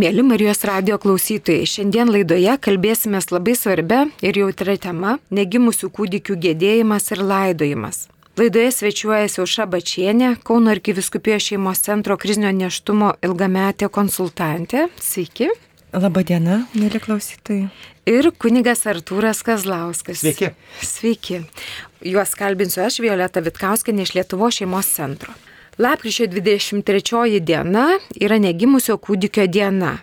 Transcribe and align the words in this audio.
Mėly 0.00 0.22
Marijos 0.24 0.62
radio 0.64 0.96
klausytojai, 0.96 1.66
šiandien 1.68 2.08
laidoje 2.08 2.54
kalbėsime 2.64 3.18
labai 3.28 3.52
svarbia 3.52 4.06
ir 4.24 4.38
jautria 4.40 4.78
tema- 4.80 5.18
negimusių 5.38 5.90
kūdikių 5.92 6.36
gėdėjimas 6.44 7.12
ir 7.12 7.20
laidojimas. 7.20 8.08
Laidoje 8.40 8.70
svečiuojasi 8.72 9.42
Auša 9.44 9.66
Bačienė, 9.68 10.42
Kauno 10.42 10.72
arkiviskupijos 10.72 11.44
šeimos 11.44 11.84
centro 11.84 12.16
krizinio 12.16 12.54
neštumo 12.56 13.12
ilgametė 13.20 13.90
konsultantė. 13.90 14.88
Sveiki. 14.96 15.50
Labadiena, 15.92 16.66
mėly 16.74 16.98
klausytojai. 16.98 17.68
Ir 18.06 18.32
kunigas 18.32 18.86
Artūras 18.86 19.44
Kazlauskas. 19.44 20.24
Sveiki. 20.24 20.54
Sveiki. 20.80 21.44
Juos 22.00 22.34
kalbinsiu 22.34 22.80
aš, 22.86 22.98
Violeta 22.98 23.42
Vitkauskinė 23.42 24.08
iš 24.08 24.14
Lietuvo 24.14 24.48
šeimos 24.48 24.86
centro. 24.86 25.34
Lapkričio 25.78 26.26
23 26.26 27.40
diena 27.40 27.86
yra 28.20 28.36
negimusio 28.38 28.98
kūdikio 29.00 29.46
diena. 29.48 29.98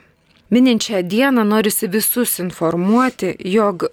Mininčią 0.50 1.04
dieną 1.06 1.44
norisi 1.46 1.88
visus 1.88 2.40
informuoti, 2.40 3.36
jog 3.40 3.86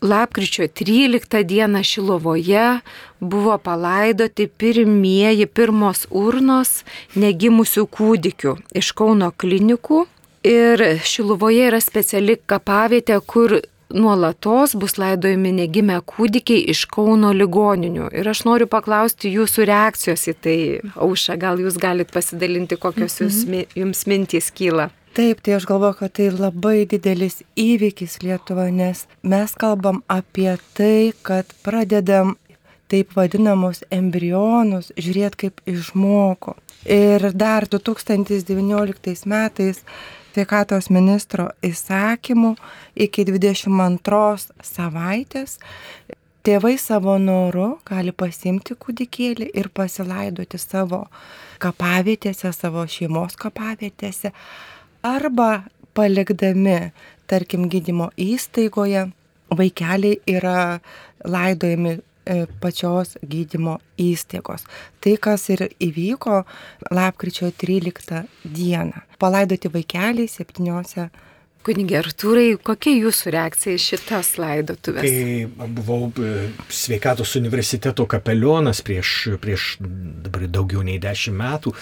lapkričio 0.00 0.64
13 0.68 1.44
dieną 1.44 1.82
Šilovoje 1.82 2.80
buvo 3.20 3.58
palaidoti 3.58 4.46
pirmieji 4.46 5.46
pirmos 5.46 6.06
urnos 6.10 6.84
negimusių 7.14 7.84
kūdikių 7.98 8.56
iš 8.80 8.92
Kauno 8.96 9.28
klinikų. 9.36 10.06
Ir 10.48 10.86
Šilovoje 11.04 11.68
yra 11.68 11.82
speciali 11.84 12.38
kapavietė, 12.46 13.20
kur 13.20 13.60
nuolatos 13.94 14.76
bus 14.78 14.96
laidojami 14.98 15.52
negimę 15.56 15.98
kūdikiai 16.06 16.66
iš 16.72 16.84
Kauno 16.90 17.32
ligoninių. 17.36 18.10
Ir 18.16 18.30
aš 18.30 18.44
noriu 18.48 18.68
paklausti 18.70 19.32
jūsų 19.34 19.66
reakcijos 19.70 20.28
į 20.30 20.34
tai. 20.44 20.58
Auša, 20.94 21.36
gal 21.40 21.60
jūs 21.62 21.78
galite 21.80 22.14
pasidalinti, 22.14 22.78
kokios 22.80 23.20
jūs, 23.22 23.44
jums 23.78 24.06
mintys 24.10 24.50
kyla? 24.54 24.90
Taip, 25.14 25.40
tai 25.42 25.56
aš 25.56 25.66
galvoju, 25.66 25.96
kad 25.98 26.12
tai 26.14 26.28
labai 26.30 26.84
didelis 26.86 27.40
įvykis 27.58 28.20
Lietuvoje, 28.22 28.70
nes 28.70 29.06
mes 29.26 29.54
kalbam 29.58 30.04
apie 30.06 30.52
tai, 30.78 31.10
kad 31.26 31.50
pradedam 31.64 32.36
taip 32.90 33.16
vadinamus 33.18 33.82
embrionus 33.90 34.92
žiūrėti 34.98 35.46
kaip 35.46 35.60
žmogų. 35.66 36.54
Ir 36.90 37.26
dar 37.36 37.66
2019 37.68 39.26
metais 39.28 39.82
sveikatos 40.30 40.90
ministro 40.90 41.50
įsakymu 41.66 42.54
iki 42.94 43.24
22 43.26 44.50
savaitės 44.62 45.58
tėvai 46.46 46.76
savo 46.80 47.16
noru 47.20 47.78
gali 47.88 48.12
pasimti 48.12 48.76
kūdikėlį 48.78 49.50
ir 49.54 49.68
pasilaidoti 49.74 50.58
savo 50.58 51.06
kapavietėse, 51.60 52.52
savo 52.56 52.86
šeimos 52.88 53.36
kapavietėse 53.40 54.32
arba 55.04 55.64
palikdami, 55.94 56.92
tarkim, 57.28 57.66
gydymo 57.72 58.10
įstaigoje, 58.20 59.08
vaikeliai 59.56 60.20
yra 60.30 60.80
laidojami 61.26 61.98
pačios 62.60 63.16
gydymo 63.22 63.78
įstaigos. 64.00 64.66
Tai, 65.00 65.16
kas 65.22 65.48
ir 65.52 65.66
įvyko 65.82 66.42
lapkričio 66.92 67.50
13 67.50 68.24
dieną. 68.44 69.04
Palaidoti 69.20 69.72
vaikeliai 69.72 70.30
septyniose. 70.30 71.10
Kunigė 71.60 71.98
Artūrai, 71.98 72.54
kokia 72.56 72.94
jūsų 72.96 73.34
reakcija 73.34 73.76
į 73.76 73.80
šitas 73.84 74.30
laidotuvės? 74.40 75.04
Kai 75.04 75.66
buvau 75.76 76.06
e, 76.16 76.46
sveikatos 76.72 77.34
universiteto 77.36 78.06
kapelionas 78.08 78.80
prieš, 78.80 79.34
prieš 79.42 79.74
dabar 79.84 80.46
daugiau 80.48 80.80
nei 80.86 80.96
dešimt 81.02 81.36
metų, 81.36 81.74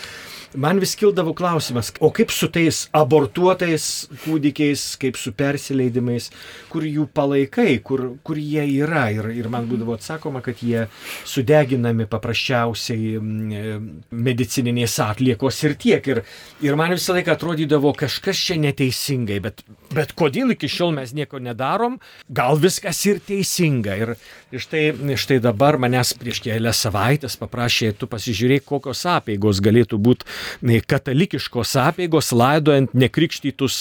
man 0.55 0.79
vis 0.79 0.95
kildavo 0.97 1.33
klausimas, 1.37 1.93
o 2.01 2.11
kaip 2.15 2.33
su 2.33 2.49
tais 2.53 2.87
abortuotais 2.97 4.09
kūdikiais, 4.25 4.85
kaip 5.01 5.19
su 5.21 5.33
persileidimais, 5.37 6.31
kur 6.73 6.87
jų 6.87 7.09
palaikai, 7.15 7.79
kur, 7.85 8.05
kur 8.25 8.41
jie 8.41 8.65
yra. 8.81 9.09
Ir, 9.15 9.31
ir 9.37 9.49
man 9.53 9.69
būdavo 9.69 9.97
atsakoma, 9.99 10.43
kad 10.45 10.63
jie 10.65 10.87
sudeginami 11.29 12.09
paprasčiausiai 12.11 13.19
mm, 13.21 13.89
medicininės 14.29 14.99
atliekos 15.05 15.63
ir 15.69 15.77
tiek. 15.81 16.11
Ir, 16.15 16.23
ir 16.65 16.79
man 16.79 16.97
visą 16.97 17.17
laiką 17.17 17.37
atrodydavo 17.37 17.93
kažkas 17.99 18.45
čia 18.49 18.59
neteisingai, 18.63 19.41
bet, 19.45 19.65
bet 19.95 20.13
kodėl 20.19 20.53
iki 20.55 20.69
šiol 20.71 20.93
mes 20.97 21.13
nieko 21.17 21.41
nedarom, 21.43 21.99
gal 22.29 22.59
viskas 22.61 23.01
ir 23.09 23.21
teisinga. 23.25 23.97
Ir, 23.99 24.15
štai, 24.53 24.85
štai 25.21 25.39
dabar 25.45 25.79
manęs 25.81 26.15
prieš 26.19 26.43
kelias 26.45 26.81
savaitės 26.85 27.39
paprašė, 27.41 27.93
tu 27.99 28.09
pasižiūrėk, 28.11 28.65
kokios 28.69 29.05
apėgos 29.09 29.63
galėtų 29.65 30.01
būti 30.03 30.79
katalikiškos 30.89 31.75
apėgos 31.83 32.33
laidojant 32.37 32.95
nekrikštytus 32.99 33.81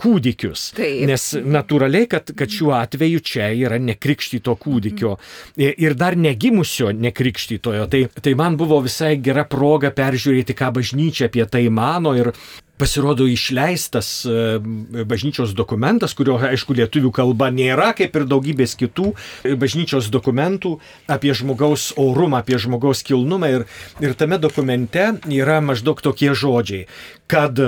kūdikius. 0.00 0.70
Taip. 0.78 1.04
Nes 1.10 1.26
natūraliai, 1.34 2.08
kad, 2.10 2.32
kad 2.36 2.52
šiuo 2.52 2.74
atveju 2.78 3.22
čia 3.24 3.50
yra 3.56 3.80
nekrikštyto 3.82 4.56
kūdikio 4.60 5.16
ir 5.56 5.98
dar 5.98 6.18
negimusio 6.18 6.90
nekrikštytojo. 6.96 7.86
Tai, 7.90 8.04
tai 8.22 8.34
man 8.38 8.58
buvo 8.60 8.80
visai 8.84 9.16
gera 9.22 9.46
proga 9.48 9.92
peržiūrėti, 9.94 10.56
ką 10.58 10.72
bažnyčia 10.80 11.30
apie 11.30 11.46
tai 11.50 11.66
mano 11.72 12.14
ir 12.18 12.32
pasirodo 12.80 13.26
išleistas 13.28 14.08
e, 14.24 14.58
bažnyčios 15.04 15.52
dokumentas, 15.56 16.14
kurio, 16.16 16.38
aišku, 16.40 16.74
lietuvių 16.78 17.12
kalba 17.14 17.50
nėra, 17.52 17.90
kaip 17.98 18.16
ir 18.16 18.26
daugybės 18.30 18.76
kitų 18.80 19.12
e, 19.12 19.54
bažnyčios 19.60 20.08
dokumentų 20.12 20.78
apie 21.10 21.34
žmogaus 21.36 21.90
orumą, 22.00 22.40
apie 22.40 22.58
žmogaus 22.62 23.04
kilnumą. 23.06 23.52
Ir, 23.58 23.66
ir 24.00 24.16
tame 24.18 24.40
dokumente 24.40 25.12
yra 25.28 25.60
maždaug 25.64 26.00
tokie 26.04 26.32
žodžiai, 26.32 26.86
kad 27.30 27.60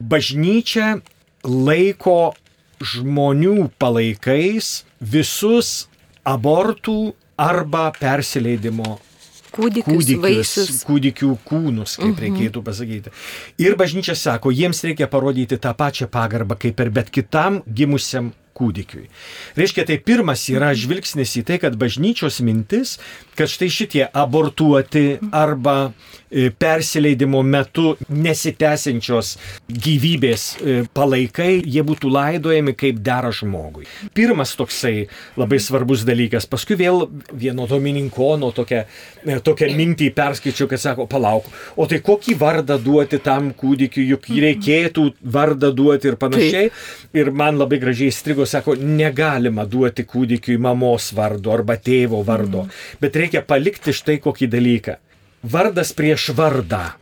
bažnyčia 0.00 0.98
laiko 1.44 2.34
žmonių 2.84 3.70
palaikais 3.78 4.82
visus 5.00 5.84
abortų 6.24 7.14
arba 7.36 7.90
persileidimo 7.98 8.98
kūdikius, 9.54 9.90
kūdikius 9.90 10.22
vaisius. 10.22 10.84
kūdikių 10.88 11.32
kūnus, 11.48 11.96
kaip 11.98 12.04
uh 12.04 12.10
mhm. 12.10 12.14
-huh. 12.14 12.22
reikėtų 12.26 12.62
pasakyti. 12.62 13.14
Ir 13.58 13.76
bažnyčia 13.80 14.14
sako, 14.14 14.50
jiems 14.50 14.84
reikia 14.84 15.08
parodyti 15.08 15.58
tą 15.58 15.74
pačią 15.74 16.08
pagarbą 16.08 16.58
kaip 16.58 16.80
ir 16.80 16.90
bet 16.90 17.10
kitam 17.10 17.62
gimusiam 17.66 18.32
kūdikiui. 18.54 19.08
Reiškia, 19.58 19.86
tai 19.88 19.98
pirmas 20.02 20.46
yra 20.52 20.72
žvilgsnis 20.76 21.34
į 21.40 21.44
tai, 21.48 21.60
kad 21.62 21.76
bažnyčios 21.80 22.40
mintis, 22.44 22.98
kad 23.38 23.50
štai 23.50 23.70
šitie 23.72 24.04
abortuoti 24.06 25.18
arba 25.34 25.76
e, 26.30 26.50
persileidimo 26.50 27.42
metu 27.42 27.94
nesitęsiančios 28.08 29.34
gyvybės 29.68 30.46
e, 30.54 30.76
palaikai, 30.94 31.58
jie 31.62 31.82
būtų 31.86 32.12
laidojami 32.14 32.76
kaip 32.78 33.00
dera 33.04 33.32
žmogui. 33.34 33.88
Pirmas 34.14 34.54
toksai 34.58 35.08
labai 35.40 35.58
svarbus 35.62 36.04
dalykas. 36.06 36.46
Paskui 36.50 36.78
vėl 36.78 37.08
vieno 37.32 37.66
domininkono 37.70 38.52
tokią, 38.54 38.84
e, 39.24 39.38
tokią 39.44 39.70
mintį 39.74 40.10
perskaičiau, 40.14 40.70
kad 40.70 40.82
sako, 40.82 41.08
palauk, 41.10 41.48
o 41.76 41.88
tai 41.90 42.00
kokį 42.04 42.38
vardą 42.38 42.78
duoti 42.82 43.18
tam 43.24 43.50
kūdikiu, 43.56 44.04
juk 44.14 44.30
reikėtų 44.30 45.08
vardą 45.34 45.72
duoti 45.74 46.12
ir 46.12 46.18
panašiai. 46.20 46.70
Ir 47.14 47.30
man 47.34 47.58
labai 47.58 47.80
gražiai 47.82 48.14
strigo, 48.44 48.74
sako, 48.74 48.74
negalima 48.76 49.64
duoti 49.64 50.04
kūdikiui 50.04 50.58
mamos 50.58 51.12
vardo 51.14 51.52
arba 51.52 51.76
tėvo 51.76 52.24
vardo, 52.24 52.64
mm. 52.64 53.00
bet 53.00 53.16
reikia 53.16 53.42
palikti 53.42 53.92
štai 53.92 54.20
kokį 54.20 54.48
dalyką. 54.48 54.98
Vardas 55.44 55.92
prieš 55.92 56.32
vardą 56.34 56.94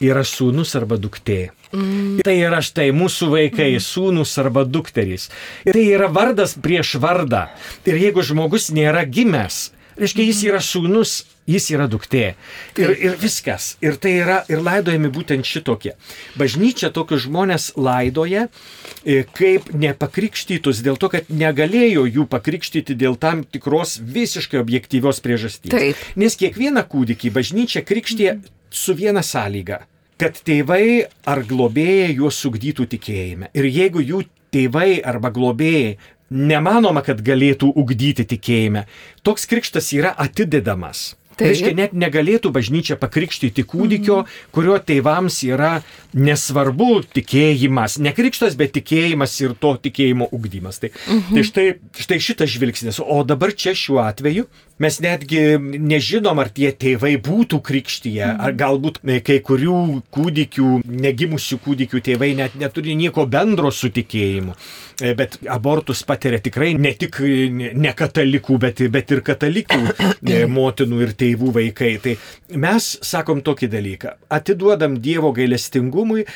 yra 0.00 0.24
sūnus 0.24 0.74
arba 0.76 0.96
duktė. 0.98 1.52
Mm. 1.72 2.22
Tai 2.24 2.34
yra 2.34 2.60
štai 2.60 2.90
mūsų 2.92 3.30
vaikai, 3.30 3.76
mm. 3.76 3.84
sūnus 3.84 4.38
arba 4.38 4.64
dukterys. 4.64 5.30
Ir 5.64 5.72
tai 5.72 5.86
yra 5.86 6.08
vardas 6.10 6.56
prieš 6.58 6.96
vardą. 6.98 7.48
Ir 7.86 7.96
jeigu 7.96 8.22
žmogus 8.22 8.72
nėra 8.72 9.04
gimęs, 9.06 9.72
reiškia 10.00 10.28
jis 10.30 10.42
yra 10.50 10.62
sūnus 10.64 11.20
jis 11.48 11.68
yra 11.74 11.88
duktė. 11.90 12.34
Ir, 12.78 12.92
ir 12.94 13.16
viskas. 13.20 13.76
Ir 13.82 13.98
tai 14.00 14.14
yra 14.20 14.40
ir 14.52 14.62
laidojami 14.62 15.10
būtent 15.12 15.46
šitokie. 15.46 15.94
Bažnyčia 16.38 16.92
tokius 16.94 17.26
žmonės 17.26 17.72
laidoja 17.76 18.46
e, 18.46 19.22
kaip 19.26 19.72
nepakrikštytus 19.74 20.82
dėl 20.86 20.98
to, 21.02 21.10
kad 21.12 21.30
negalėjo 21.32 22.06
jų 22.08 22.26
pakrikštyti 22.30 22.96
dėl 22.98 23.18
tam 23.20 23.44
tikros 23.44 23.98
visiškai 24.02 24.60
objektyvios 24.62 25.22
priežasties. 25.24 25.74
Taip. 25.74 26.04
Nes 26.16 26.38
kiekvieną 26.38 26.84
kūdikį 26.90 27.32
bažnyčia 27.34 27.84
krikštė 27.86 28.36
su 28.72 28.94
viena 28.98 29.24
sąlyga 29.26 29.84
kad 30.22 30.36
tėvai 30.46 31.08
ar 31.26 31.40
globėjai 31.42 32.12
juos 32.14 32.36
sugdytų 32.44 32.84
tikėjime. 32.92 33.48
Ir 33.58 33.66
jeigu 33.66 33.98
jų 34.04 34.20
tėvai 34.54 35.00
arba 35.02 35.32
globėjai 35.34 35.96
nemanoma, 36.32 37.04
kad 37.06 37.22
galėtų 37.24 37.72
ugdyti 37.76 38.26
tikėjime. 38.34 38.86
Toks 39.22 39.46
krikštas 39.50 39.92
yra 39.96 40.14
atidedamas. 40.16 41.12
Tai 41.32 41.48
reiškia, 41.48 41.72
net 41.76 41.94
negalėtų 41.96 42.50
bažnyčia 42.52 42.96
pakrikštyti 43.00 43.64
kūdikio, 43.64 44.18
mm 44.20 44.26
-hmm. 44.26 44.50
kurio 44.52 44.76
tėvams 44.78 45.38
yra 45.48 45.72
nesvarbu 46.12 47.02
tikėjimas, 47.14 47.98
ne 47.98 48.12
krikštas, 48.12 48.56
bet 48.56 48.74
tikėjimas 48.76 49.38
ir 49.40 49.54
to 49.58 49.74
tikėjimo 49.86 50.28
ugdymas. 50.32 50.78
Tai, 50.78 50.90
mm 50.92 51.18
-hmm. 51.18 51.34
tai 51.34 51.44
štai, 51.44 51.66
štai 52.04 52.20
šitas 52.20 52.50
žvilgsnis. 52.50 53.00
O 53.00 53.24
dabar 53.24 53.54
čia 53.54 53.74
šiuo 53.74 54.02
atveju 54.04 54.46
mes 54.78 54.98
netgi 55.04 55.40
nežinom, 55.60 56.38
ar 56.42 56.48
tie 56.54 56.72
tėvai 56.72 57.16
būtų 57.22 57.60
krikštyje, 57.64 58.24
-hmm. 58.24 58.40
ar 58.40 58.52
galbūt 58.52 59.00
kai 59.26 59.38
kurių 59.40 60.02
kūdikių, 60.14 60.70
negimusių 60.86 61.58
kūdikių 61.66 62.00
tėvai 62.08 62.32
net 62.36 62.54
neturi 62.54 62.94
nieko 62.94 63.26
bendro 63.26 63.70
su 63.70 63.90
tikėjimu. 63.90 64.54
E, 65.00 65.14
bet 65.14 65.38
abortus 65.48 66.02
patiria 66.06 66.38
tikrai 66.38 66.74
ne 66.78 66.92
tik 66.94 67.20
ne 67.74 67.92
katalikų, 67.96 68.58
bet, 68.58 68.82
bet 68.92 69.10
ir 69.10 69.22
katalikų 69.26 69.80
e, 70.28 70.44
motinų 70.58 71.02
ir 71.02 71.14
tėvų 71.18 71.52
vaikai. 71.58 71.94
Tai 72.02 72.16
mes 72.56 72.98
sakom 73.02 73.42
tokį 73.42 73.68
dalyką. 73.72 74.16
Atiduodam 74.30 74.98
Dievo 75.02 75.32
gailestingumui 75.32 76.26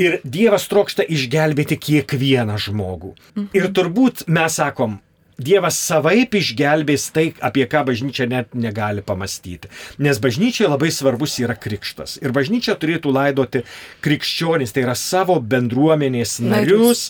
ir 0.00 0.18
Dievas 0.24 0.66
trokšta 0.70 1.04
išgelbėti 1.04 1.78
kiekvieną 1.80 2.58
žmogų. 2.60 3.14
Ir 3.56 3.70
turbūt 3.76 4.26
mes 4.28 4.58
sakom, 4.60 4.98
Dievas 5.40 5.78
savaip 5.80 6.34
išgelbės 6.36 7.08
tai, 7.14 7.30
apie 7.40 7.66
ką 7.70 7.84
bažnyčia 7.88 8.28
net 8.30 8.54
negali 8.54 9.04
pamastyti. 9.04 9.70
Nes 10.02 10.20
bažnyčiai 10.22 10.68
labai 10.68 10.90
svarbus 10.92 11.38
yra 11.40 11.56
krikštas. 11.56 12.18
Ir 12.20 12.34
bažnyčia 12.36 12.76
turėtų 12.80 13.14
laidoti 13.14 13.64
krikščionis, 14.04 14.74
tai 14.76 14.84
yra 14.84 14.96
savo 14.98 15.38
bendruomenės 15.40 16.38
narius. 16.44 17.08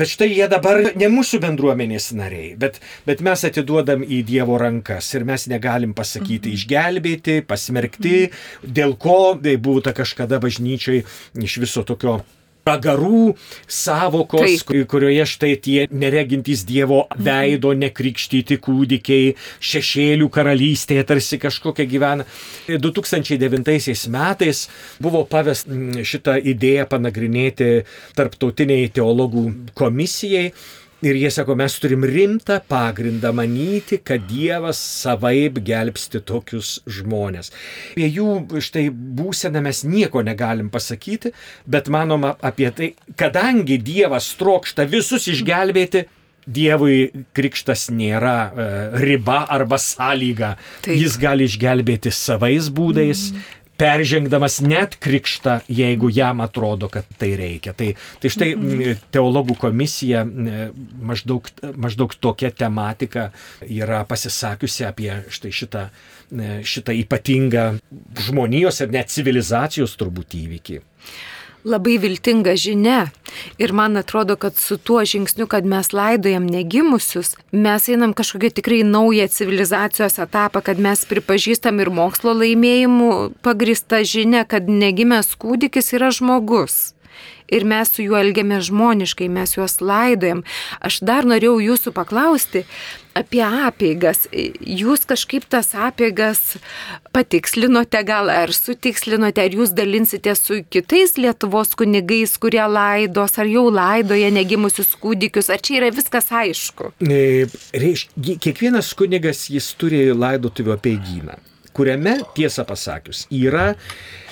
Bet 0.00 0.12
štai 0.12 0.28
jie 0.30 0.46
dabar 0.48 0.78
ne 0.96 1.08
mūsų 1.10 1.40
bendruomenės 1.42 2.12
nariai, 2.16 2.52
bet, 2.60 2.78
bet 3.08 3.20
mes 3.26 3.42
atiduodam 3.44 4.04
į 4.06 4.22
Dievo 4.28 4.54
rankas 4.60 5.08
ir 5.18 5.26
mes 5.28 5.48
negalim 5.50 5.96
pasakyti 5.98 6.52
mhm. 6.52 6.56
išgelbėti, 6.56 7.38
pasmerkti, 7.48 8.18
mhm. 8.28 8.74
dėl 8.78 8.94
ko 9.00 9.34
tai 9.42 9.58
ta 9.84 9.96
kažkada 9.96 10.38
bažnyčiai 10.40 11.02
iš 11.42 11.58
viso 11.64 11.82
tokio 11.84 12.20
pragarų 12.64 13.34
savokos, 13.70 14.64
Taip. 14.64 14.86
kurioje 14.90 15.26
štai 15.28 15.52
tie 15.62 15.86
neregintys 15.90 16.64
Dievo 16.68 17.02
veido 17.18 17.72
nekrikštyti 17.76 18.60
kūdikiai 18.62 19.34
šešėlių 19.70 20.28
karalystėje 20.32 21.06
tarsi 21.08 21.40
kažkokia 21.42 21.88
gyvena. 21.90 22.26
2009 22.68 24.10
metais 24.12 24.66
buvo 25.02 25.24
pavest 25.28 25.70
šitą 26.06 26.36
idėją 26.52 26.86
panagrinėti 26.90 27.70
tarptautiniai 28.18 28.90
teologų 28.94 29.46
komisijai 29.78 30.50
Ir 31.00 31.16
jie 31.16 31.30
sako, 31.32 31.54
mes 31.56 31.72
turim 31.80 32.04
rimtą 32.04 32.58
pagrindą 32.68 33.30
manyti, 33.32 33.96
kad 34.04 34.26
Dievas 34.28 34.76
savaip 35.00 35.56
gelbsti 35.64 36.20
tokius 36.28 36.74
žmonės. 36.84 37.48
Apie 37.94 38.10
jų 38.12 38.60
štai 38.60 38.90
būseną 38.92 39.62
mes 39.64 39.80
nieko 39.88 40.20
negalim 40.26 40.68
pasakyti, 40.72 41.32
bet 41.64 41.88
manoma 41.88 42.34
apie 42.44 42.68
tai, 42.76 42.90
kadangi 43.16 43.80
Dievas 43.80 44.28
trokšta 44.40 44.84
visus 44.90 45.30
išgelbėti, 45.32 46.04
Dievui 46.50 47.10
krikštas 47.36 47.90
nėra 47.94 48.36
e, 48.48 48.68
riba 49.04 49.42
arba 49.52 49.76
sąlyga. 49.78 50.54
Taip. 50.82 50.96
Jis 50.98 51.18
gali 51.20 51.46
išgelbėti 51.46 52.10
savais 52.16 52.68
būdais, 52.74 53.28
mm 53.30 53.59
peržengdamas 53.80 54.60
net 54.60 54.96
krikštą, 55.00 55.60
jeigu 55.72 56.10
jam 56.12 56.42
atrodo, 56.44 56.90
kad 56.92 57.08
tai 57.18 57.32
reikia. 57.38 57.72
Tai, 57.76 57.94
tai 58.20 58.32
štai 58.32 58.50
mhm. 58.54 59.02
teologų 59.14 59.56
komisija 59.60 60.24
maždaug, 60.26 61.48
maždaug 61.80 62.14
tokia 62.20 62.52
tematika 62.52 63.30
yra 63.64 64.04
pasisakiusi 64.08 64.86
apie 64.88 65.12
štai 65.32 65.52
šitą, 65.56 65.88
šitą 66.62 66.96
ypatingą 67.00 67.66
žmonijos 68.28 68.84
ir 68.84 68.94
net 68.94 69.12
civilizacijos 69.12 69.96
turbūt 70.00 70.36
įvykį 70.44 70.80
labai 71.64 71.96
viltinga 72.02 72.54
žinia. 72.56 73.08
Ir 73.58 73.72
man 73.72 73.96
atrodo, 73.96 74.36
kad 74.36 74.56
su 74.56 74.76
tuo 74.76 75.04
žingsniu, 75.04 75.46
kad 75.46 75.64
mes 75.64 75.92
laidojam 75.92 76.46
negimusius, 76.50 77.36
mes 77.52 77.88
einam 77.88 78.14
kažkokią 78.14 78.50
tikrai 78.58 78.82
naują 78.84 79.28
civilizacijos 79.28 80.18
etapą, 80.18 80.62
kad 80.62 80.78
mes 80.78 81.04
pripažįstam 81.06 81.80
ir 81.80 81.92
mokslo 81.94 82.34
laimėjimų 82.34 83.10
pagristą 83.42 84.02
žinę, 84.04 84.46
kad 84.48 84.68
negimęs 84.68 85.36
kūdikis 85.38 85.94
yra 85.98 86.10
žmogus 86.14 86.90
ir 87.50 87.66
mes 87.68 87.90
su 87.90 88.06
juo 88.06 88.18
elgiamės 88.20 88.68
žmoniškai, 88.70 89.28
mes 89.32 89.56
juos 89.58 89.80
laidojam. 89.82 90.44
Aš 90.80 91.02
dar 91.06 91.28
norėjau 91.28 91.58
jūsų 91.64 91.92
paklausti 91.96 92.64
apie 93.18 93.42
apėgas. 93.42 94.26
Jūs 94.30 95.04
kažkaip 95.08 95.46
tas 95.50 95.72
apėgas 95.74 96.56
patikslinote 97.14 98.02
gal 98.06 98.30
ar 98.32 98.54
sutikslinote, 98.54 99.42
ar 99.42 99.58
jūs 99.58 99.74
dalinsite 99.76 100.34
su 100.38 100.62
kitais 100.70 101.16
Lietuvos 101.18 101.74
kunigais, 101.78 102.36
kurie 102.40 102.62
laidos, 102.70 103.36
ar 103.42 103.50
jau 103.50 103.66
laidoja 103.74 104.30
negimusius 104.34 104.94
kūdikius, 105.02 105.50
ar 105.50 105.62
čia 105.62 105.80
yra 105.82 105.92
viskas 105.94 106.30
aišku? 106.30 106.94
E, 107.02 107.46
kiekvienas 108.30 108.94
kunigas 108.98 109.48
jis 109.50 109.72
turi 109.80 110.08
laidotuvių 110.14 110.78
apėgyną 110.78 111.40
kuriame, 111.80 112.18
tiesą 112.34 112.64
pasakius, 112.68 113.24
yra 113.30 113.74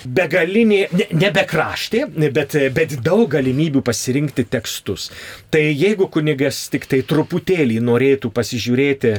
begalinė, 0.05 0.81
ne, 0.95 1.07
ne 1.15 1.29
bekraštė, 1.33 2.05
bet, 2.35 2.55
bet 2.75 2.95
daug 3.05 3.25
galimybių 3.31 3.81
pasirinkti 3.85 4.45
tekstus. 4.49 5.09
Tai 5.51 5.61
jeigu 5.61 6.09
kunigas 6.11 6.61
tik 6.71 6.87
tai 6.89 7.01
truputėlį 7.07 7.79
norėtų 7.83 8.31
pasižiūrėti, 8.35 9.13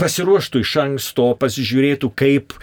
pasiruoštų 0.00 0.62
iš 0.62 0.74
anksto, 0.82 1.28
pasižiūrėtų, 1.40 2.12
kaip, 2.18 2.56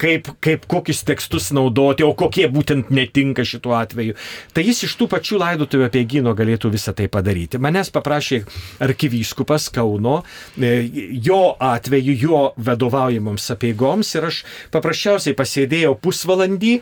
kaip, 0.00 0.30
kaip 0.44 0.66
kokius 0.70 1.04
tekstus 1.06 1.50
naudoti, 1.54 2.06
o 2.06 2.12
kokie 2.18 2.46
būtent 2.52 2.90
netinka 2.94 3.46
šituo 3.46 3.76
atveju, 3.78 4.16
tai 4.54 4.66
jis 4.68 4.84
iš 4.88 4.96
tų 5.00 5.08
pačių 5.14 5.40
laidotuvių 5.42 5.88
apie 5.88 6.04
gyno 6.08 6.34
galėtų 6.36 6.72
visą 6.74 6.94
tai 6.96 7.08
padaryti. 7.12 7.60
Manęs 7.62 7.92
paprašė 7.94 8.42
arkivyskupas 8.84 9.70
Kauno, 9.74 10.20
jo 10.58 11.42
atveju, 11.62 12.18
jo 12.24 12.42
vadovaujamoms 12.56 13.50
apieigoms 13.54 14.14
ir 14.18 14.28
aš 14.30 14.42
paprasčiausiai 14.74 15.36
pasėdėjau 15.38 15.94
pusvalandį 16.02 16.73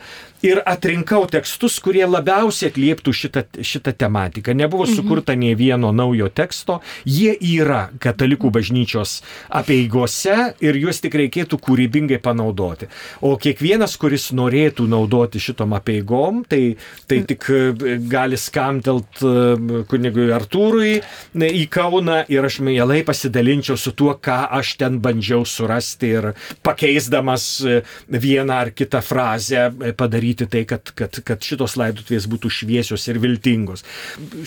ir 0.43 0.61
atrinkau 0.67 1.25
tekstus, 1.31 1.79
kurie 1.83 2.03
labiausiai 2.07 2.71
atlieptų 2.73 3.15
šitą, 3.15 3.45
šitą 3.63 3.95
tematiką. 3.99 4.55
Nebuvo 4.59 4.87
mhm. 4.89 4.97
sukurta 4.99 5.37
mhm. 5.37 5.45
nei 5.45 5.59
vieno 5.59 5.93
naujo 5.95 6.29
teksto, 6.35 6.81
jie 7.07 7.33
yra 7.37 7.87
katalikų 8.03 8.51
bažnyčios 8.55 9.21
apieigose 9.53 10.53
ir 10.65 10.79
juos 10.83 11.03
tik 11.03 11.17
reikėtų 11.19 11.59
kūrybingai 11.63 12.19
panaudoti. 12.23 12.91
O 13.23 13.37
kiekvienas, 13.41 13.97
kuris 14.01 14.31
norėtų 14.37 14.89
naudoti 14.91 15.43
šitom 15.43 15.77
apieigom, 15.79 16.43
tai, 16.49 16.77
tai 17.07 17.23
mhm. 17.23 17.29
tik 17.31 17.49
e, 17.53 17.97
gali 18.11 18.39
skamtelt 18.41 19.23
e, 19.23 19.85
kunigui 19.91 20.29
Artūrui 20.35 20.99
į 21.33 21.65
Kauną 21.73 22.23
ir 22.33 22.45
aš 22.47 22.59
mielai 22.65 23.03
pasidalinčiau 23.07 23.79
su 23.79 23.95
tuo, 23.97 24.17
ką 24.19 24.43
aš 24.59 24.75
ten 24.81 24.99
bandžiau 25.03 25.47
surasti 25.49 26.13
ir 26.19 26.31
pakeisdamas 26.67 27.47
e, 27.63 27.81
vieną 28.11 28.59
ar 28.67 28.73
kitą 28.75 29.03
frazę 29.05 29.69
padaryti 29.97 30.47
tai, 30.51 30.65
kad, 30.69 30.93
kad, 30.99 31.19
kad 31.27 31.45
šitos 31.45 31.77
laidotuvės 31.81 32.29
būtų 32.31 32.51
šviesios 32.53 33.07
ir 33.11 33.21
viltingos. 33.23 33.85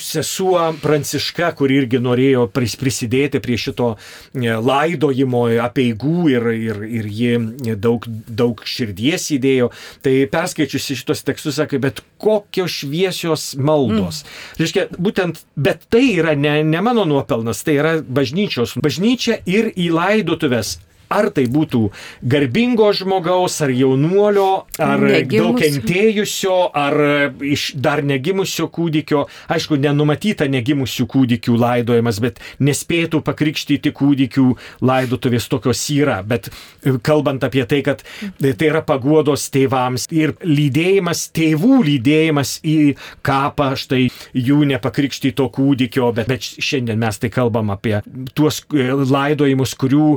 Sesuo 0.02 0.72
Pranciška, 0.82 1.52
kuri 1.58 1.82
irgi 1.84 2.02
norėjo 2.04 2.48
prisidėti 2.54 3.42
prie 3.44 3.58
šito 3.60 3.94
e, 3.96 4.50
laidojimo 4.56 5.46
apieigų 5.66 6.30
ir, 6.34 6.50
ir, 6.56 6.82
ir 7.02 7.10
ji 7.12 7.76
daug, 7.82 8.08
daug 8.28 8.64
širdies 8.66 9.30
įdėjo, 9.36 9.72
tai 10.06 10.18
perskaičiusi 10.32 11.00
šitos 11.02 11.26
tekstus 11.28 11.60
sakė, 11.60 11.82
bet 11.84 12.02
kokios 12.22 12.80
šviesios 12.82 13.52
maldos. 13.60 14.24
Mm. 14.24 14.64
Reiškia, 14.64 14.88
būtent, 14.98 15.44
bet 15.60 15.86
tai 15.94 16.06
yra 16.16 16.36
ne, 16.40 16.58
ne 16.66 16.82
mano 16.86 17.06
nuopelnas, 17.10 17.64
tai 17.66 17.80
yra 17.82 17.96
bažnyčios. 18.02 18.78
Bažnyčia 18.84 19.40
ir 19.50 19.72
į 19.76 19.92
laidotuvės 19.96 20.78
Ar 21.14 21.30
tai 21.34 21.46
būtų 21.52 21.82
garbingo 22.26 22.88
žmogaus, 22.96 23.60
ar 23.62 23.74
jaunuolio, 23.74 24.66
ar 24.82 25.02
Negimus. 25.02 25.42
daug 25.42 25.60
kentėjusio, 25.62 26.58
ar 26.74 26.98
iš 27.46 27.68
dar 27.76 28.02
negimusio 28.06 28.68
kūdikio. 28.74 29.26
Aišku, 29.52 29.78
nenumatyta 29.82 30.48
negimusių 30.52 31.06
kūdikių 31.12 31.58
laidojimas, 31.60 32.20
bet 32.24 32.42
nespėtų 32.64 33.22
pakrikštyti 33.26 33.94
kūdikių 33.96 34.48
laidotuvės 34.86 35.50
tokios 35.52 35.84
yra. 35.94 36.22
Bet 36.26 36.50
e, 36.50 36.96
kalbant 37.06 37.44
apie 37.46 37.66
tai, 37.70 37.82
kad 37.86 38.04
tai 38.42 38.70
yra 38.70 38.82
paguodos 38.86 39.48
tėvams 39.54 40.08
ir 40.14 40.36
lydėjimas, 40.46 41.28
tėvų 41.36 41.82
lydėjimas 41.90 42.58
į 42.66 42.96
kapą, 43.26 43.74
štai 43.80 44.08
jų 44.34 44.64
nepakrikštyto 44.74 45.48
kūdikio, 45.54 46.12
bet, 46.16 46.30
bet 46.32 46.46
šiandien 46.46 47.00
mes 47.02 47.22
tai 47.22 47.32
kalbam 47.34 47.74
apie 47.76 47.98
tuos 48.38 48.62
e, 48.74 48.90
laidojimus, 49.06 49.76
kurių, 49.80 50.10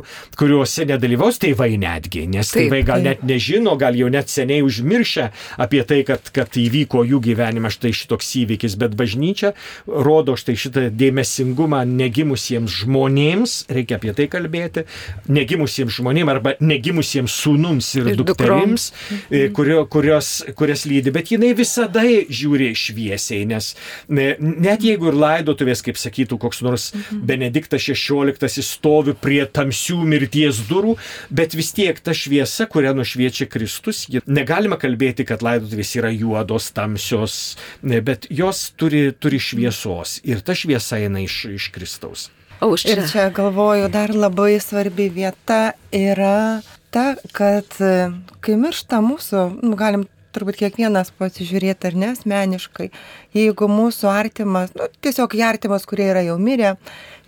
kuriuose 0.79 0.87
nedalyvaus 0.87 1.39
tėvai 1.43 1.77
netgi, 1.79 2.27
nes 2.29 2.51
Taip, 2.51 2.69
tėvai 2.69 2.83
gal 2.87 3.03
taip. 3.03 3.23
net 3.23 3.23
nežino, 3.27 3.77
gal 3.79 3.97
jau 3.97 4.09
net 4.11 4.29
seniai 4.31 4.63
užmiršę 4.63 5.31
apie 5.59 5.83
tai, 5.85 6.03
kad, 6.07 6.31
kad 6.33 6.49
įvyko 6.55 7.05
jų 7.07 7.21
gyvenime 7.23 7.71
štai 7.71 7.93
šitoks 7.93 8.31
įvykis, 8.45 8.77
bet 8.79 8.95
bažnyčia 8.99 9.55
rodo 9.87 10.37
štai 10.39 10.57
šitą 10.59 10.89
dėmesingumą 10.91 11.85
negimusiems 11.89 12.71
žmonėms, 12.83 13.67
reikia 13.73 13.99
apie 13.99 14.15
tai 14.15 14.29
kalbėti, 14.31 14.85
negimusiems 15.29 15.99
žmonėms 15.99 16.35
arba 16.35 16.55
negimusiems 16.61 17.33
sūnums 17.33 17.91
ir, 17.99 18.13
Ir 18.13 18.21
dukterims, 18.21 18.93
e, 19.31 19.49
kurio, 19.55 19.83
kurios, 19.91 20.43
kurias 20.57 20.87
lydi, 20.89 21.13
bet 21.15 21.33
jinai 21.35 21.53
visada 21.59 22.05
žiūri 22.05 22.71
šviesiai, 22.79 23.45
nes 23.49 23.75
ne, 24.09 24.31
net 24.39 24.85
jeigu 24.87 25.11
ir 25.11 25.19
laidotuvės, 25.19 25.83
kaip 25.85 25.99
sakytų 26.01 26.39
koks 26.41 26.63
nors 26.65 26.91
Benediktas 27.11 27.85
XVI 27.89 28.65
stovi 28.65 29.15
prie 29.19 29.43
tamsių 29.45 29.99
mirties 30.09 30.63
durų, 30.71 30.97
bet 31.31 31.57
vis 31.59 31.73
tiek 31.77 31.99
ta 32.01 32.15
šviesa, 32.17 32.69
kurią 32.71 32.95
nušviečia 32.99 33.49
Kristus, 33.51 34.07
negalima 34.27 34.79
kalbėti, 34.81 35.27
kad 35.29 35.45
laidotuvės 35.45 35.95
yra 35.99 36.13
juodos, 36.15 36.71
tamsios, 36.77 37.57
bet 37.83 38.29
jos 38.31 38.69
turi, 38.79 39.09
turi 39.13 39.41
šviesos 39.43 40.19
ir 40.29 40.43
ta 40.45 40.57
šviesa 40.59 41.01
eina 41.03 41.25
iš, 41.25 41.45
iš 41.59 41.71
Kristaus. 41.75 42.29
Auščia. 42.65 42.97
Ir 42.97 43.05
čia 43.07 43.25
galvoju, 43.31 43.87
dar 43.93 44.11
labai 44.11 44.57
svarbi 44.63 45.07
vieta 45.15 45.77
yra 45.95 46.61
ta, 46.91 47.13
kad 47.33 47.77
e, 47.79 48.09
kai 48.43 48.57
miršta 48.59 48.99
mūsų, 49.05 49.43
nu, 49.63 49.77
galim 49.79 50.09
turbūt 50.35 50.59
kiekvienas 50.61 51.13
pasižiūrėti 51.19 51.89
ar 51.89 51.99
ne 51.99 52.09
asmeniškai, 52.17 52.89
jeigu 53.37 53.69
mūsų 53.71 54.11
artimas, 54.11 54.75
nu, 54.75 54.89
tiesiog 55.05 55.39
jie 55.39 55.45
artimas, 55.47 55.87
kurie 55.89 56.09
yra 56.11 56.25
jau 56.27 56.35
mirę, 56.43 56.75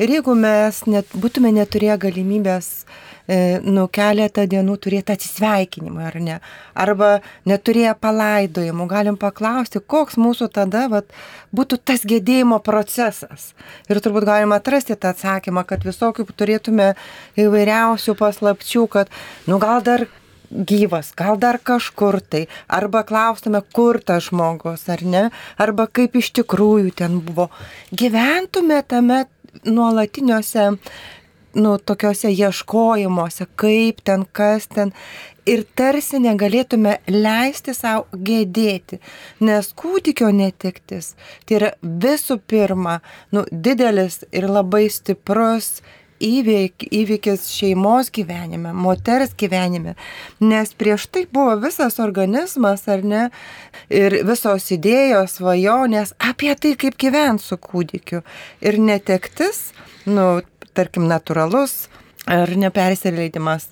ir 0.03 0.17
jeigu 0.17 0.35
mes 0.39 0.83
net, 0.91 1.15
būtume 1.15 1.53
neturėję 1.55 2.01
galimybės 2.09 2.73
e, 2.83 3.10
nu, 3.63 3.87
keletą 3.93 4.47
dienų 4.51 4.77
turėti 4.83 5.15
atsisveikinimą 5.15 6.07
ar 6.09 6.17
ne, 6.21 6.37
arba 6.75 7.11
neturėję 7.49 7.95
palaidojimų, 8.03 8.87
galim 8.91 9.19
paklausti, 9.21 9.79
koks 9.81 10.19
mūsų 10.21 10.51
tada 10.55 10.87
vat, 10.91 11.13
būtų 11.55 11.79
tas 11.85 12.03
gedėjimo 12.09 12.61
procesas. 12.65 13.53
Ir 13.91 14.01
turbūt 14.03 14.27
galima 14.27 14.59
atrasti 14.59 14.97
tą 14.99 15.13
atsakymą, 15.15 15.67
kad 15.69 15.85
visokių 15.87 16.27
turėtume 16.33 16.95
įvairiausių 17.39 18.17
paslapčių, 18.19 18.87
kad, 18.91 19.13
nu 19.47 19.61
gal 19.63 19.85
dar 19.87 20.07
gyvas, 20.51 21.13
gal 21.17 21.39
dar 21.39 21.61
kažkur 21.63 22.21
tai, 22.21 22.47
arba 22.67 23.05
klaustume, 23.07 23.63
kur 23.75 24.01
tas 24.03 24.27
žmogus, 24.29 24.89
ar 24.91 25.05
ne, 25.07 25.29
arba 25.61 25.87
kaip 25.87 26.19
iš 26.19 26.33
tikrųjų 26.41 26.95
ten 26.99 27.21
buvo. 27.23 27.49
Gyventume 27.95 28.83
tame 28.83 29.25
nuolatiniuose, 29.67 30.71
nu, 31.55 31.77
tokiuose 31.79 32.31
ieškojimuose, 32.31 33.47
kaip 33.61 34.01
ten, 34.05 34.27
kas 34.33 34.69
ten. 34.71 34.95
Ir 35.49 35.65
tarsi 35.75 36.21
negalėtume 36.23 36.99
leisti 37.09 37.73
savo 37.75 38.05
gėdėti, 38.13 39.01
nes 39.43 39.71
kūdikio 39.75 40.29
netektis 40.37 41.15
tai 41.49 41.57
yra 41.57 41.71
visų 41.83 42.37
pirma, 42.47 43.01
nu, 43.35 43.47
didelis 43.51 44.21
ir 44.37 44.47
labai 44.53 44.85
stiprus 44.93 45.81
įvyk, 46.21 46.85
įvykis 46.93 47.49
šeimos 47.55 48.11
gyvenime, 48.15 48.75
moters 48.77 49.33
gyvenime, 49.41 49.97
nes 50.45 50.73
prieš 50.77 51.09
tai 51.13 51.25
buvo 51.33 51.57
visas 51.63 51.99
organizmas, 52.03 52.87
ar 52.93 53.05
ne, 53.07 53.23
ir 53.89 54.21
visos 54.29 54.69
idėjos, 54.77 55.39
svajonės 55.41 56.15
apie 56.21 56.53
tai, 56.61 56.77
kaip 56.81 56.99
gyventi 57.01 57.47
su 57.49 57.57
kūdikiu. 57.57 58.23
Ir 58.61 58.79
netektis, 58.85 59.71
nu, 60.07 60.43
tarkim, 60.77 61.09
natūralus 61.11 61.89
ar 62.31 62.51
nepersileidimas, 62.59 63.71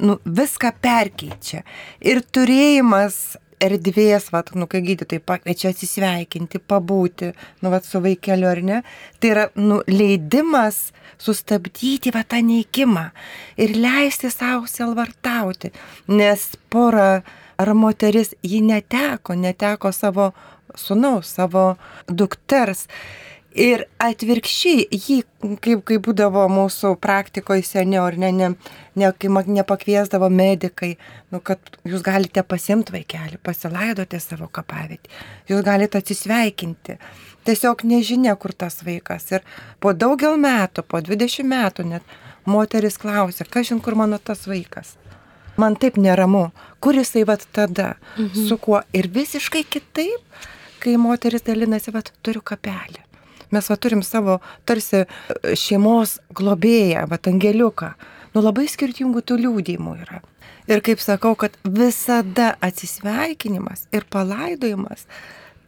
nu, 0.00 0.18
viską 0.24 0.72
perkeičia. 0.82 1.62
Ir 2.00 2.22
turėjimas 2.34 3.36
erdvės, 3.62 4.30
vat, 4.34 4.50
nu, 4.58 4.66
kai 4.70 4.82
gydytojai 4.84 5.22
pakviečia 5.24 5.70
atsisveikinti, 5.72 6.60
pabūti, 6.66 7.30
nu, 7.62 7.70
vat, 7.72 7.86
su 7.86 8.00
vaikeliu 8.02 8.48
ar 8.50 8.62
ne, 8.66 8.80
tai 9.22 9.32
yra, 9.34 9.44
nu, 9.58 9.80
leidimas 9.90 10.90
sustabdyti, 11.22 12.12
va, 12.14 12.24
tą 12.26 12.42
neikimą 12.42 13.06
ir 13.62 13.76
leisti 13.78 14.32
savo 14.32 14.66
selvartauti, 14.70 15.70
nes 16.10 16.48
pora 16.72 17.22
ar 17.62 17.74
moteris 17.78 18.32
ji 18.42 18.62
neteko, 18.66 19.36
neteko 19.38 19.92
savo 19.94 20.32
sunaus, 20.74 21.30
savo 21.36 21.74
dukters. 22.08 22.88
Ir 23.52 23.82
atvirkščiai, 24.00 24.86
jį, 24.96 25.18
kaip, 25.60 25.82
kaip 25.84 26.04
būdavo 26.06 26.46
mūsų 26.48 26.94
praktikoje 27.02 27.64
seniau, 27.68 28.06
ar 28.08 28.16
ne, 28.16 28.30
ne, 28.32 28.48
ne, 28.96 29.10
kai 29.12 29.28
nepakviesdavo 29.28 30.30
medikai, 30.32 30.94
nu, 31.34 31.40
kad 31.44 31.60
jūs 31.84 32.04
galite 32.06 32.44
pasimti 32.48 32.94
vaikelį, 32.94 33.36
pasilaidoti 33.44 34.20
savo 34.24 34.48
kapavietį, 34.48 35.12
jūs 35.52 35.60
galite 35.66 36.00
atsisveikinti. 36.00 36.96
Tiesiog 37.44 37.84
nežinia, 37.84 38.38
kur 38.40 38.54
tas 38.56 38.80
vaikas. 38.86 39.28
Ir 39.34 39.44
po 39.82 39.92
daugel 39.92 40.38
metų, 40.40 40.86
po 40.88 41.02
20 41.04 41.44
metų 41.52 41.88
net, 41.92 42.16
moteris 42.48 42.96
klausia, 43.02 43.44
kažin 43.44 43.84
kur 43.84 43.98
mano 43.98 44.16
tas 44.16 44.46
vaikas. 44.48 44.96
Man 45.60 45.76
taip 45.76 46.00
neramu, 46.00 46.46
kur 46.80 46.96
jisai 46.96 47.26
vat 47.28 47.44
tada, 47.52 47.98
mhm. 48.16 48.48
su 48.48 48.56
kuo. 48.56 48.80
Ir 48.96 49.12
visiškai 49.12 49.66
kitaip, 49.68 50.44
kai 50.80 50.96
moteris 50.96 51.44
dalinasi, 51.44 51.92
vat 51.92 52.14
turiu 52.24 52.40
kapelį. 52.40 53.11
Mes 53.52 53.68
va 53.70 53.76
turim 53.76 54.02
savo 54.06 54.38
tarsi 54.68 55.02
e, 55.02 55.06
šeimos 55.58 56.18
globėją, 56.34 57.06
va 57.10 57.20
angeliuką. 57.32 57.92
Nu 58.32 58.40
labai 58.40 58.66
skirtingų 58.70 59.24
tų 59.28 59.38
liūdėjimų 59.44 59.96
yra. 60.06 60.22
Ir 60.70 60.80
kaip 60.84 61.02
sakau, 61.02 61.34
kad 61.36 61.56
visada 61.66 62.54
atsisveikinimas 62.62 63.88
ir 63.92 64.06
palaidojimas 64.08 65.06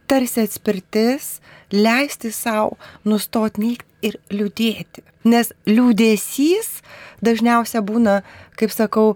tarsi 0.07 0.41
atspirtis 0.45 1.39
leisti 1.73 2.31
savo 2.31 2.77
nustoti 3.05 3.61
neikti 3.61 4.09
ir 4.09 4.19
liūdėti. 4.29 5.03
Nes 5.25 5.49
liūdėsys 5.65 6.79
dažniausiai 7.25 7.81
būna, 7.85 8.19
kaip 8.59 8.73
sakau, 8.73 9.15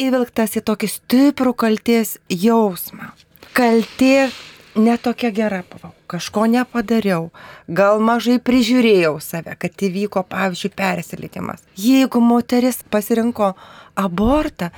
įvilktas 0.00 0.56
į 0.56 0.64
tokį 0.64 0.88
stiprų 0.88 1.54
kalties 1.60 2.16
jausmą. 2.32 3.12
Kaltė 3.56 4.30
netokia 4.78 5.32
gera 5.34 5.60
buvau, 5.68 5.92
kažko 6.10 6.46
nepadariau, 6.50 7.30
gal 7.70 8.02
mažai 8.02 8.38
prižiūrėjau 8.42 9.14
save, 9.22 9.54
kad 9.60 9.84
įvyko, 9.86 10.24
pavyzdžiui, 10.30 10.72
persilikimas. 10.76 11.62
Jeigu 11.78 12.22
moteris 12.24 12.82
pasirinko 12.90 13.54
abortą, 13.98 14.70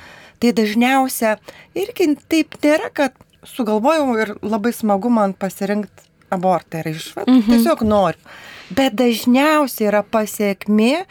tai 0.43 0.55
dažniausia 0.57 1.37
irgi 1.79 2.13
taip 2.29 2.59
nėra, 2.65 2.91
kad 2.93 3.17
sugalvojau 3.47 4.17
ir 4.23 4.35
labai 4.43 4.75
smagu 4.77 5.11
man 5.13 5.35
pasirinkti 5.35 6.11
abortą 6.33 6.83
ir 6.83 6.93
išvat, 6.95 7.29
mhm. 7.29 7.49
tiesiog 7.51 7.85
noriu. 7.87 8.33
Bet 8.73 8.95
dažniausiai 8.97 9.91
yra 9.91 10.01
pasiekmė 10.01 11.05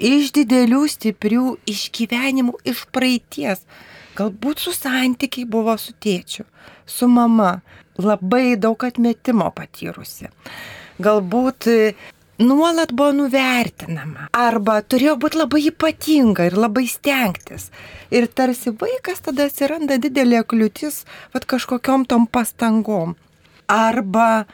iš 0.00 0.30
didelių, 0.36 0.86
stiprių 0.88 1.56
išgyvenimų 1.68 2.56
iš 2.72 2.86
praeities. 2.94 3.66
Galbūt 4.16 4.60
su 4.60 4.74
santykiai 4.76 5.48
buvo 5.48 5.74
su 5.80 5.94
tėčiu, 5.96 6.44
su 6.86 7.08
mama, 7.08 7.62
labai 7.96 8.56
daug 8.60 8.84
atmetimo 8.84 9.48
patyrusi. 9.56 10.28
Galbūt 11.02 11.68
e, 11.72 11.76
nuolat 12.42 12.92
buvo 12.92 13.12
nuvertinama. 13.16 14.28
Arba 14.36 14.80
turėjo 14.84 15.16
būti 15.22 15.40
labai 15.40 15.62
ypatinga 15.70 16.48
ir 16.50 16.58
labai 16.60 16.84
stengtis. 16.90 17.70
Ir 18.12 18.28
tarsi 18.28 18.74
vaikas 18.76 19.24
tada 19.24 19.48
atsiranda 19.48 19.96
didelė 20.02 20.44
kliūtis, 20.44 21.02
vad 21.32 21.48
kažkokiom 21.48 22.04
tom 22.10 22.28
pastangom. 22.28 23.16
Arba 23.72 24.44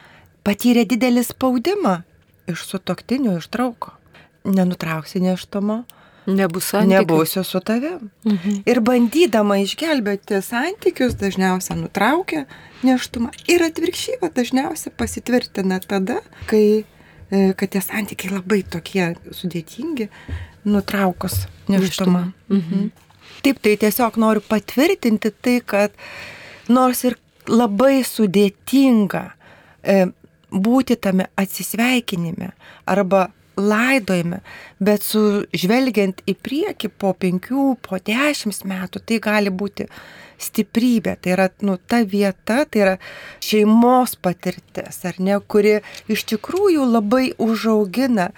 patyrė 0.47 0.85
didelį 0.87 1.25
spaudimą 1.27 1.99
iš 2.49 2.65
sutoktinių, 2.71 3.37
iš 3.41 3.49
trauko. 3.51 3.95
Nenutrauksi 4.47 5.19
neštumo, 5.21 5.83
Nebus 6.29 6.69
santykių. 6.73 6.93
nebūsiu 6.93 7.43
su 7.47 7.61
tavim. 7.65 8.09
Mhm. 8.25 8.61
Ir 8.69 8.81
bandydama 8.85 9.59
išgelbėti 9.63 10.41
santykius, 10.45 11.17
dažniausiai 11.19 11.79
nutraukia 11.79 12.45
neštumą. 12.85 13.31
Ir 13.49 13.65
atvirkščiai, 13.65 14.31
dažniausiai 14.35 14.93
pasitvirtina 14.95 15.79
tada, 15.85 16.21
kai 16.49 16.83
e, 17.31 17.53
kad 17.53 17.69
tie 17.69 17.81
santykiai 17.81 18.35
labai 18.37 18.63
tokie 18.63 19.15
sudėtingi, 19.31 20.09
nutraukus 20.65 21.47
neštumą. 21.69 22.31
Mhm. 22.49 22.91
Taip, 23.43 23.59
tai 23.63 23.77
tiesiog 23.79 24.17
noriu 24.19 24.41
patvirtinti 24.43 25.31
tai, 25.31 25.59
kad 25.63 25.91
nors 26.67 27.03
ir 27.07 27.15
labai 27.47 28.01
sudėtinga 28.05 29.23
e, 29.83 30.05
būti 30.51 30.97
tame 30.99 31.29
atsisveikinime 31.39 32.51
arba 32.89 33.29
laidojame, 33.59 34.41
bet 34.79 35.05
su 35.05 35.43
žvelgiant 35.53 36.23
į 36.29 36.35
priekį 36.39 36.91
po 37.01 37.13
penkių, 37.13 37.75
po 37.85 37.99
dešimt 37.99 38.65
metų, 38.69 39.03
tai 39.05 39.19
gali 39.23 39.53
būti 39.53 39.87
stiprybė, 40.39 41.17
tai 41.19 41.35
yra 41.35 41.47
nu, 41.67 41.75
ta 41.77 42.01
vieta, 42.07 42.63
tai 42.65 42.83
yra 42.85 42.95
šeimos 43.43 44.15
patirtis, 44.23 45.01
ar 45.07 45.19
ne, 45.19 45.39
kuri 45.39 45.79
iš 46.11 46.25
tikrųjų 46.31 46.87
labai 46.87 47.25
užaugina 47.41 48.29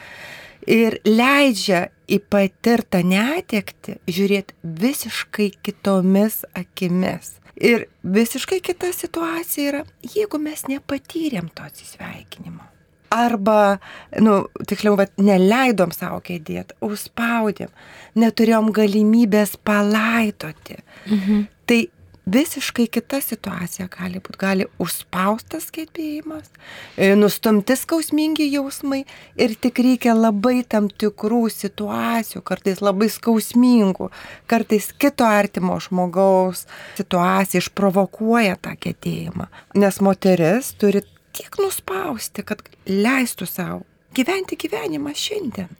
ir 0.67 0.99
leidžia 1.05 1.89
į 2.11 2.19
patirtą 2.31 3.03
netekti 3.07 3.99
žiūrėti 4.09 4.57
visiškai 4.63 5.51
kitomis 5.63 6.41
akimis. 6.57 7.37
Ir 7.61 7.85
visiškai 8.01 8.61
kita 8.63 8.89
situacija 8.95 9.69
yra, 9.69 9.85
jeigu 10.15 10.41
mes 10.41 10.65
nepatyrėm 10.71 11.51
to 11.53 11.67
atsisveikinimo. 11.67 12.70
Arba, 13.11 13.77
nu, 14.23 14.45
tiksliau, 14.67 14.95
vat, 14.99 15.11
neleidom 15.19 15.91
savo 15.95 16.21
kėdėti, 16.23 16.77
užspaudėm, 16.85 17.71
neturėjom 18.15 18.71
galimybės 18.75 19.57
palaidoti. 19.67 20.79
Mhm. 21.09 21.49
Tai 21.67 21.81
visiškai 22.25 22.85
kita 22.87 23.19
situacija 23.21 23.87
gali 23.91 24.21
būti. 24.21 24.37
Gali 24.41 24.65
užspaustas 24.81 25.69
gebėjimas, 25.73 26.49
e, 26.97 27.13
nustumti 27.15 27.75
skausmingi 27.77 28.47
jausmai 28.51 29.03
ir 29.35 29.55
tik 29.55 29.79
reikia 29.79 30.13
labai 30.15 30.63
tam 30.67 30.87
tikrų 30.89 31.49
situacijų, 31.51 32.41
kartais 32.43 32.81
labai 32.81 33.09
skausmingų, 33.09 34.11
kartais 34.47 34.91
kito 34.93 35.25
artimo 35.25 35.79
žmogaus 35.79 36.65
situacija 36.97 37.61
išprovokuoja 37.61 38.57
tą 38.61 38.75
gedėjimą. 38.79 39.47
Nes 39.75 40.01
moteris 40.01 40.73
turi 40.77 41.03
tiek 41.35 41.57
nuspausti, 41.61 42.43
kad 42.45 42.63
leistų 42.89 43.47
savo 43.49 43.81
gyventi 44.15 44.57
gyvenimą 44.59 45.13
šiandien. 45.15 45.71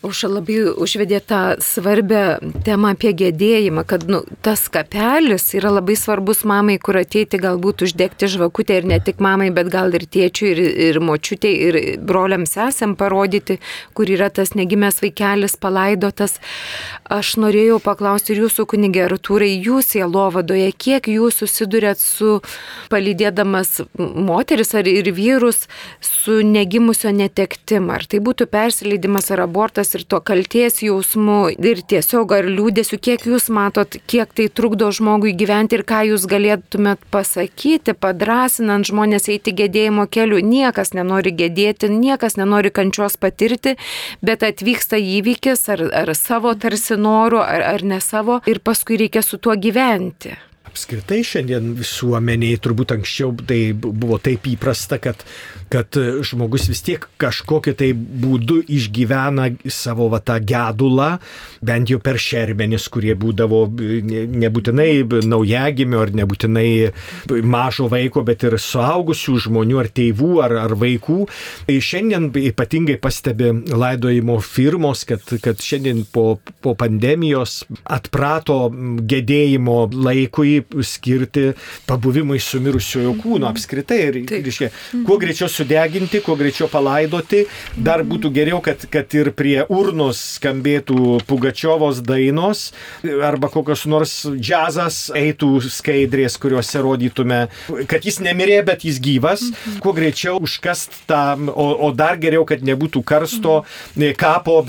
Už 0.00 0.22
labai 0.32 0.62
užvedė 0.80 1.18
tą 1.20 1.38
svarbę 1.60 2.38
temą 2.64 2.94
apie 2.94 3.10
gėdėjimą, 3.12 3.82
kad 3.84 4.06
nu, 4.08 4.22
tas 4.40 4.62
kapelis 4.72 5.50
yra 5.52 5.74
labai 5.74 5.92
svarbus 5.92 6.40
mamai, 6.48 6.78
kur 6.80 6.96
ateiti 6.96 7.36
galbūt 7.36 7.84
uždegti 7.84 8.30
žvakutę 8.32 8.78
ir 8.80 8.88
ne 8.88 8.96
tik 9.04 9.20
mamai, 9.20 9.50
bet 9.52 9.68
gal 9.68 9.92
ir 9.92 10.06
tėčiui, 10.08 10.54
ir, 10.54 10.60
ir 10.86 11.00
močiutė, 11.04 11.50
ir 11.66 11.78
broliams 12.00 12.56
esam 12.64 12.94
parodyti, 12.96 13.58
kur 13.92 14.08
yra 14.08 14.30
tas 14.32 14.54
negimęs 14.56 15.02
vaikelis 15.04 15.58
palaidotas. 15.60 16.38
Aš 17.04 17.34
norėjau 17.44 17.76
paklausti 17.84 18.32
ir 18.32 18.46
jūsų 18.46 18.66
kunigė 18.72 19.04
Artūrai, 19.10 19.52
jūs 19.52 19.92
jėlovadoje, 19.98 20.70
kiek 20.80 21.12
jūs 21.12 21.42
susidurėt 21.42 22.00
su 22.00 22.38
palydėdamas 22.88 23.82
moteris 24.00 24.72
ar 24.80 24.88
ir 24.88 25.12
vyrus 25.12 25.66
su 26.00 26.40
negimusio 26.40 27.12
netektim, 27.12 27.92
ar 27.92 28.08
tai 28.08 28.24
būtų 28.24 28.48
persileidimas 28.48 29.28
ar 29.36 29.44
abortas 29.44 29.89
ir 29.98 30.04
to 30.08 30.20
kalties 30.24 30.80
jausmu 30.84 31.38
ir 31.52 31.82
tiesiog 31.92 32.34
ar 32.36 32.48
liūdėsiu, 32.48 32.98
kiek 33.02 33.24
jūs 33.28 33.48
matot, 33.54 33.96
kiek 34.10 34.32
tai 34.36 34.48
trukdo 34.48 34.90
žmogui 34.94 35.32
gyventi 35.36 35.78
ir 35.78 35.84
ką 35.88 36.02
jūs 36.10 36.26
galėtumėt 36.30 37.02
pasakyti, 37.14 37.94
padrasinant 37.94 38.88
žmonės 38.88 39.30
eiti 39.32 39.54
gedėjimo 39.56 40.06
keliu. 40.10 40.42
Niekas 40.44 40.94
nenori 40.96 41.32
gedėti, 41.36 41.90
niekas 41.92 42.38
nenori 42.40 42.72
kančios 42.74 43.18
patirti, 43.20 43.76
bet 44.22 44.44
atvyksta 44.46 45.00
įvykis 45.00 45.66
ar, 45.74 45.86
ar 46.04 46.14
savo 46.18 46.54
tarsi 46.54 46.98
noru, 47.00 47.42
ar, 47.42 47.66
ar 47.74 47.86
ne 47.86 48.00
savo 48.04 48.40
ir 48.50 48.62
paskui 48.64 49.00
reikia 49.00 49.24
su 49.26 49.38
tuo 49.38 49.56
gyventi. 49.56 50.36
Apskritai 50.70 51.24
šiandien 51.26 51.72
visuomeniai 51.74 52.58
turbūt 52.62 52.92
anksčiau 52.94 53.32
tai 53.48 53.72
buvo 53.74 54.20
taip 54.22 54.44
įprasta, 54.52 55.00
kad 55.02 55.24
kad 55.70 55.96
žmogus 56.26 56.66
vis 56.70 56.82
tiek 56.82 57.04
kažkokiu 57.20 57.74
tai 57.78 57.92
būdu 57.94 58.60
išgyvena 58.66 59.50
savo 59.70 60.08
va, 60.10 60.18
tą 60.18 60.40
gedulą, 60.42 61.10
bent 61.64 61.92
jau 61.92 62.00
per 62.02 62.18
šermenis, 62.20 62.88
kurie 62.92 63.14
būdavo 63.18 63.62
nebūtinai 63.70 64.90
naujagimio 65.30 66.02
ar 66.02 66.12
nebūtinai 66.20 66.68
mažo 67.46 67.86
vaiko, 67.92 68.24
bet 68.26 68.44
ir 68.48 68.58
suaugusių 68.60 69.36
žmonių 69.46 69.80
ar 69.82 69.90
tėvų 69.94 70.32
ar, 70.44 70.56
ar 70.64 70.74
vaikų. 70.80 71.20
Šiandien 71.70 72.30
ypatingai 72.50 72.98
pastebi 73.02 73.52
laidojimo 73.70 74.40
firmos, 74.44 75.04
kad, 75.08 75.24
kad 75.44 75.62
šiandien 75.62 76.02
po, 76.12 76.40
po 76.64 76.74
pandemijos 76.78 77.60
atprato 77.84 78.58
gedėjimo 79.10 79.78
laikui 79.94 80.60
skirti 80.86 81.50
pabuvimui 81.88 82.40
su 82.42 82.60
mirusiojo 82.62 83.14
kūnu 83.20 83.48
apskritai. 83.50 84.00
Ir, 84.10 84.20
reiškia, 84.30 84.70
kuo 85.06 85.18
greičiau 85.20 85.50
sudeginti, 85.60 86.22
kuo 86.24 86.36
greičiau 86.40 86.68
palaidoti. 86.72 87.44
Dar 87.76 88.04
būtų 88.06 88.32
geriau, 88.34 88.60
kad, 88.64 88.86
kad 88.90 89.12
ir 89.16 89.32
prie 89.36 89.60
urnos 89.68 90.20
skambėtų 90.38 91.20
Pugačiovos 91.28 92.00
dainos 92.04 92.70
arba 93.04 93.50
kokios 93.52 93.84
nors 93.90 94.14
džiazas 94.36 95.10
eitų 95.16 95.52
skaidrės, 95.68 96.38
kuriuose 96.40 96.82
rodytume, 96.82 97.40
kad 97.90 98.06
jis 98.06 98.20
nemirė, 98.24 98.60
bet 98.66 98.84
jis 98.88 99.00
gyvas. 99.02 99.46
Kuo 99.84 99.94
greičiau 99.96 100.40
užkast 100.40 101.02
tą, 101.10 101.22
o, 101.52 101.68
o 101.86 101.90
dar 101.96 102.18
geriau, 102.20 102.46
kad 102.48 102.64
nebūtų 102.66 103.02
karsto 103.06 103.60
kapo 104.20 104.60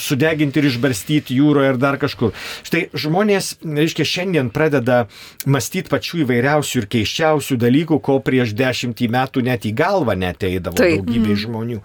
sudeginti 0.00 0.60
ir 0.60 0.70
išbarstyti 0.70 1.38
jūroje 1.40 1.74
ir 1.74 1.80
dar 1.80 1.98
kažkur. 2.00 2.34
Štai 2.66 2.86
žmonės, 2.94 3.56
reiškia, 3.64 4.06
šiandien 4.06 4.50
pradeda 4.54 5.04
mąstyti 5.50 5.90
pačių 5.90 6.24
įvairiausių 6.24 6.82
ir 6.82 6.88
keiščiausių 6.94 7.58
dalykų, 7.60 8.00
ko 8.04 8.18
prieš 8.24 8.54
dešimtį 8.58 9.10
metų 9.12 9.44
net 9.46 9.66
į 9.68 9.74
galvą 9.78 10.16
neteidavo 10.20 10.78
Taip. 10.78 11.00
daugybė 11.00 11.32
mm. 11.32 11.40
žmonių. 11.44 11.78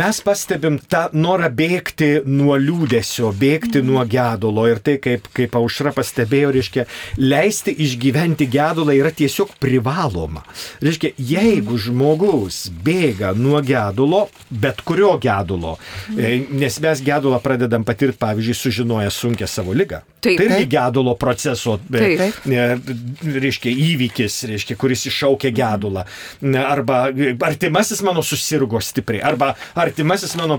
Mes 0.00 0.20
pastebim 0.26 0.78
tą 0.90 1.06
norą 1.16 1.50
bėgti 1.54 2.10
nuo 2.28 2.56
liūdėsio, 2.60 3.32
bėgti 3.40 3.80
mm. 3.80 3.90
nuo 3.90 4.04
gedulo 4.10 4.66
ir 4.70 4.82
tai, 4.84 4.96
kaip, 5.02 5.28
kaip 5.36 5.56
aušra 5.60 5.94
pastebėjo, 5.96 6.52
reiškia, 6.56 6.86
leisti 7.20 7.74
išgyventi 7.86 8.48
gedulą 8.50 8.96
yra 8.98 9.12
tiesiog 9.14 9.54
privaloma. 9.62 10.44
Reiškia, 10.84 11.14
jeigu 11.16 11.78
žmogus 11.80 12.66
bėga 12.84 13.32
nuo 13.38 13.62
gedulo, 13.64 14.26
bet 14.50 14.82
kurio 14.86 15.14
gedulo, 15.22 15.76
mm. 16.12 16.50
nes 16.60 16.80
mes 16.82 17.04
gedulą 17.06 17.40
pradedam 17.44 17.86
patirti, 17.86 18.18
pavyzdžiui, 18.20 18.60
sužinoję 18.60 19.10
sunkę 19.14 19.46
savo 19.50 19.74
lygą. 19.76 20.02
Taip. 20.20 20.36
Tai 20.36 20.46
irgi 20.46 20.66
gedulo 20.68 21.14
proceso, 21.16 21.78
Taip. 21.88 22.44
reiškia, 22.44 23.72
įvykis, 23.72 24.36
reiškia, 24.50 24.76
kuris 24.80 25.06
iššaukia 25.08 25.52
gedulą. 25.56 26.04
Arba 26.60 26.98
artimasis 27.60 28.00
mano 28.02 28.22
susirgo 28.22 28.80
stipriai, 28.80 29.20
arba 29.20 29.50
artimasis 29.76 30.32
mano 30.40 30.56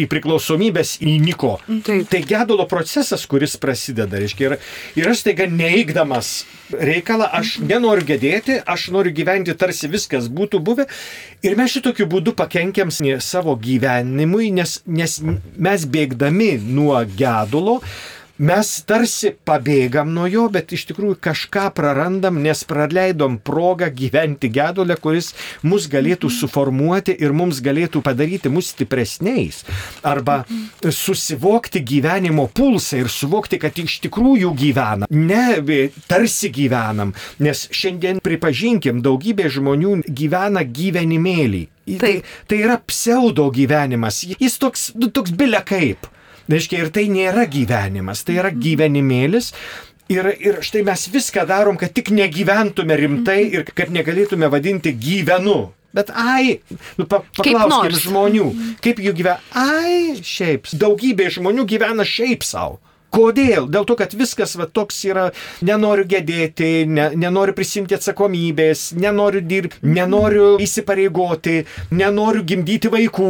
į 0.00 0.06
priklausomybės 0.08 0.94
įniko. 1.04 1.58
Taip. 1.84 2.06
Tai 2.08 2.20
gedulo 2.24 2.64
procesas, 2.70 3.26
kuris 3.28 3.58
prasideda, 3.60 4.16
reiškia, 4.16 4.48
ir, 4.48 4.70
ir 4.96 5.10
aš 5.12 5.26
taiga 5.26 5.44
neįgdamas 5.52 6.30
reikalą, 6.72 7.28
aš 7.36 7.58
nenoriu 7.60 8.08
gedėti, 8.08 8.56
aš 8.64 8.88
noriu 8.96 9.12
gyventi 9.12 9.52
tarsi 9.60 9.92
viskas 9.92 10.30
būtų 10.32 10.62
buvę. 10.64 10.88
Ir 11.44 11.60
mes 11.60 11.76
šitokiu 11.76 12.08
būdu 12.08 12.32
pakenkiam 12.38 12.88
savo 13.20 13.52
gyvenimui, 13.60 14.48
nes, 14.56 14.80
nes 14.88 15.20
mes 15.20 15.84
bėgdami 15.84 16.54
nuo 16.64 16.96
gedulo, 17.12 17.82
mes 18.38 18.70
tarsi 18.88 19.32
pabėgam 19.46 20.10
nuo 20.14 20.26
jo, 20.30 20.46
bet 20.52 20.72
iš 20.74 20.86
tikrųjų 20.90 21.18
kažką 21.22 21.68
prarandam, 21.76 22.40
nes 22.42 22.64
praleidom 22.68 23.38
progą 23.44 23.90
gyventi 23.94 24.50
gedulę, 24.52 24.96
kuris 25.02 25.32
mus 25.66 25.88
galėtų 25.90 26.30
suformuoti 26.32 27.16
ir 27.18 27.34
mums 27.36 27.62
galėtų 27.64 28.02
padaryti 28.06 28.52
mus 28.52 28.72
stipresniais. 28.74 29.64
Arba 30.06 30.40
susivokti 30.82 31.82
gyvenimo 31.84 32.48
pulsą 32.54 33.02
ir 33.02 33.12
suvokti, 33.12 33.60
kad 33.62 33.78
iš 33.78 33.98
tikrųjų 34.06 34.52
gyvenam. 34.58 35.08
Ne 35.10 35.58
tarsi 36.10 36.52
gyvenam, 36.54 37.14
nes 37.42 37.66
šiandien 37.74 38.22
pripažinkim, 38.24 39.02
daugybė 39.04 39.50
žmonių 39.52 39.98
gyvena 40.08 40.64
gyvenimėlį. 40.64 41.64
Tai, 41.96 42.12
tai 42.44 42.60
yra 42.60 42.76
pseudo 42.84 43.48
gyvenimas. 43.54 44.20
Jis 44.36 44.58
toks, 44.60 44.90
nu, 44.98 45.08
toks 45.08 45.32
bilia 45.32 45.62
kaip. 45.64 46.04
Reiškia, 46.48 46.82
ir 46.84 46.92
tai 46.94 47.06
nėra 47.12 47.44
gyvenimas, 47.50 48.24
tai 48.24 48.38
yra 48.40 48.52
gyvenimėlis. 48.54 49.52
Ir, 50.08 50.30
ir 50.40 50.62
štai 50.64 50.80
mes 50.86 51.02
viską 51.12 51.44
darom, 51.48 51.76
kad 51.76 51.92
tik 51.92 52.08
negyventume 52.16 52.96
rimtai 52.96 53.42
ir 53.52 53.66
kad 53.68 53.92
negalėtume 53.92 54.48
vadinti 54.48 54.94
gyvenu. 54.96 55.66
Bet 55.92 56.12
ai, 56.12 56.60
nu, 56.96 57.04
pa, 57.08 57.20
paklauskim 57.36 57.96
žmonių, 57.96 58.48
kaip 58.84 59.00
jų 59.00 59.12
gyvena. 59.20 59.40
Ai, 59.56 60.16
šiaip, 60.24 60.68
daugybė 60.80 61.28
žmonių 61.36 61.64
gyvena 61.68 62.04
šiaip 62.08 62.44
savo. 62.44 62.80
Kodėl? 63.14 63.68
Dėl 63.72 63.86
to, 63.88 63.96
kad 63.96 64.12
viskas 64.12 64.52
va, 64.60 64.66
toks 64.68 64.98
yra, 65.08 65.28
nenoriu 65.64 66.04
gedėti, 66.08 66.84
ne, 66.88 67.08
nenoriu 67.16 67.54
prisimti 67.56 67.96
atsakomybės, 67.96 68.90
nenoriu 69.00 69.40
dirbti, 69.40 69.80
nenoriu 69.88 70.50
įsipareigoti, 70.60 71.62
nenoriu 71.96 72.44
gimdyti 72.48 72.90
vaikų. 72.92 73.28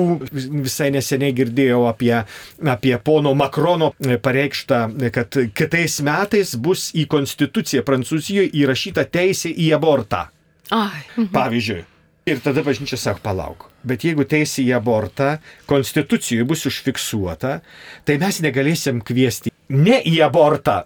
Visai 0.66 0.90
neseniai 0.94 1.36
girdėjau 1.36 1.84
apie, 1.90 2.14
apie 2.58 2.96
pono 3.04 3.34
Makrono 3.38 3.92
pareikštą, 4.24 4.80
kad 5.14 5.38
kitais 5.54 6.00
metais 6.06 6.56
bus 6.58 6.88
į 6.98 7.06
konstituciją 7.14 7.84
Prancūzijoje 7.86 8.50
įrašyta 8.58 9.06
teisė 9.06 9.52
į 9.54 9.70
abortą. 9.78 10.26
Ai. 10.74 11.04
Mhm. 11.14 11.30
Pavyzdžiui. 11.36 11.84
Ir 12.28 12.42
tada 12.44 12.60
bažnyčia 12.60 12.98
sako, 13.00 13.22
palauk. 13.24 13.70
bet 13.88 14.02
jeigu 14.04 14.26
teisė 14.28 14.66
į 14.66 14.74
abortą 14.76 15.38
konstitucijoje 15.70 16.44
bus 16.44 16.66
užfiksuota, 16.68 17.60
tai 18.04 18.18
mes 18.20 18.42
negalėsim 18.44 19.00
kviesti 19.00 19.54
ne 19.74 19.98
į 20.06 20.18
abortą, 20.26 20.82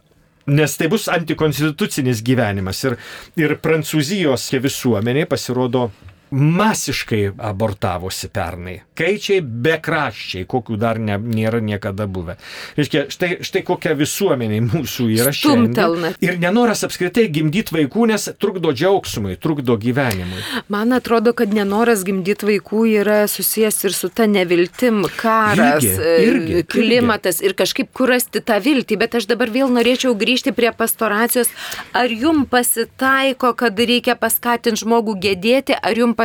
nes 0.52 0.76
tai 0.78 0.88
bus 0.90 1.08
antikonstitucinis 1.12 2.22
gyvenimas. 2.26 2.82
Ir, 2.88 2.96
ir 3.38 3.56
Prancūzijos 3.62 4.48
visuomenė 4.62 5.26
pasirodo 5.30 5.90
masiškai 6.32 7.24
abortavosi 7.38 8.32
pernai. 8.32 8.80
Skaičiai 9.02 9.40
bekraščiai, 9.42 10.44
kokių 10.46 10.76
dar 10.78 10.98
ne, 11.02 11.16
nėra 11.18 11.58
niekada 11.64 12.04
buvę. 12.06 12.36
Reiškia, 12.76 13.06
štai, 13.10 13.30
štai 13.42 13.62
kokia 13.66 13.96
visuomenė 13.98 14.60
mūsų 14.68 15.06
yra 15.16 15.32
šiandien. 15.34 16.12
Ir 16.22 16.38
nenoras 16.38 16.84
apskritai 16.86 17.24
gimdyti 17.34 17.74
vaikų, 17.74 18.06
nes 18.12 18.28
trukdo 18.38 18.70
džiaugsmui, 18.76 19.34
trukdo 19.42 19.74
gyvenimui. 19.80 20.38
Man 20.70 20.94
atrodo, 20.94 21.32
kad 21.34 21.50
nenoras 21.56 22.04
gimdyti 22.06 22.46
vaikų 22.46 22.84
yra 23.00 23.18
susijęs 23.30 23.80
ir 23.88 23.96
su 23.96 24.12
ta 24.12 24.28
neviltim, 24.30 25.02
karas, 25.18 25.82
irgi, 25.82 26.22
irgi, 26.28 26.62
klimatas 26.70 27.40
irgi. 27.40 27.50
ir 27.50 27.56
kažkaip 27.58 27.90
kurasti 27.96 28.44
tą 28.44 28.60
viltį. 28.62 29.00
Bet 29.02 29.18
aš 29.18 29.26
dabar 29.32 29.50
vėl 29.50 29.72
norėčiau 29.74 30.14
grįžti 30.14 30.54
prie 30.54 30.70
pastoracijos. 30.76 31.50
Ar 31.90 32.12
jum 32.12 32.44
pasitaiko, 32.46 33.50
kad 33.58 33.82
reikia 33.82 34.14
paskatinti 34.14 34.84
žmogų 34.84 35.18
gedėti, 35.26 35.74
ar 35.74 35.98
jum 35.98 36.14
pasitaiko, 36.14 36.21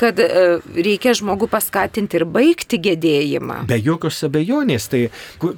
kad 0.00 0.20
e, 0.22 0.58
reikia 0.76 1.14
žmogų 1.16 1.50
paskatinti 1.52 2.20
ir 2.20 2.26
baigti 2.28 2.80
gedėjimą. 2.82 3.62
Be 3.70 3.78
jokios 3.82 4.22
abejonės, 4.26 4.88
tai 4.92 5.06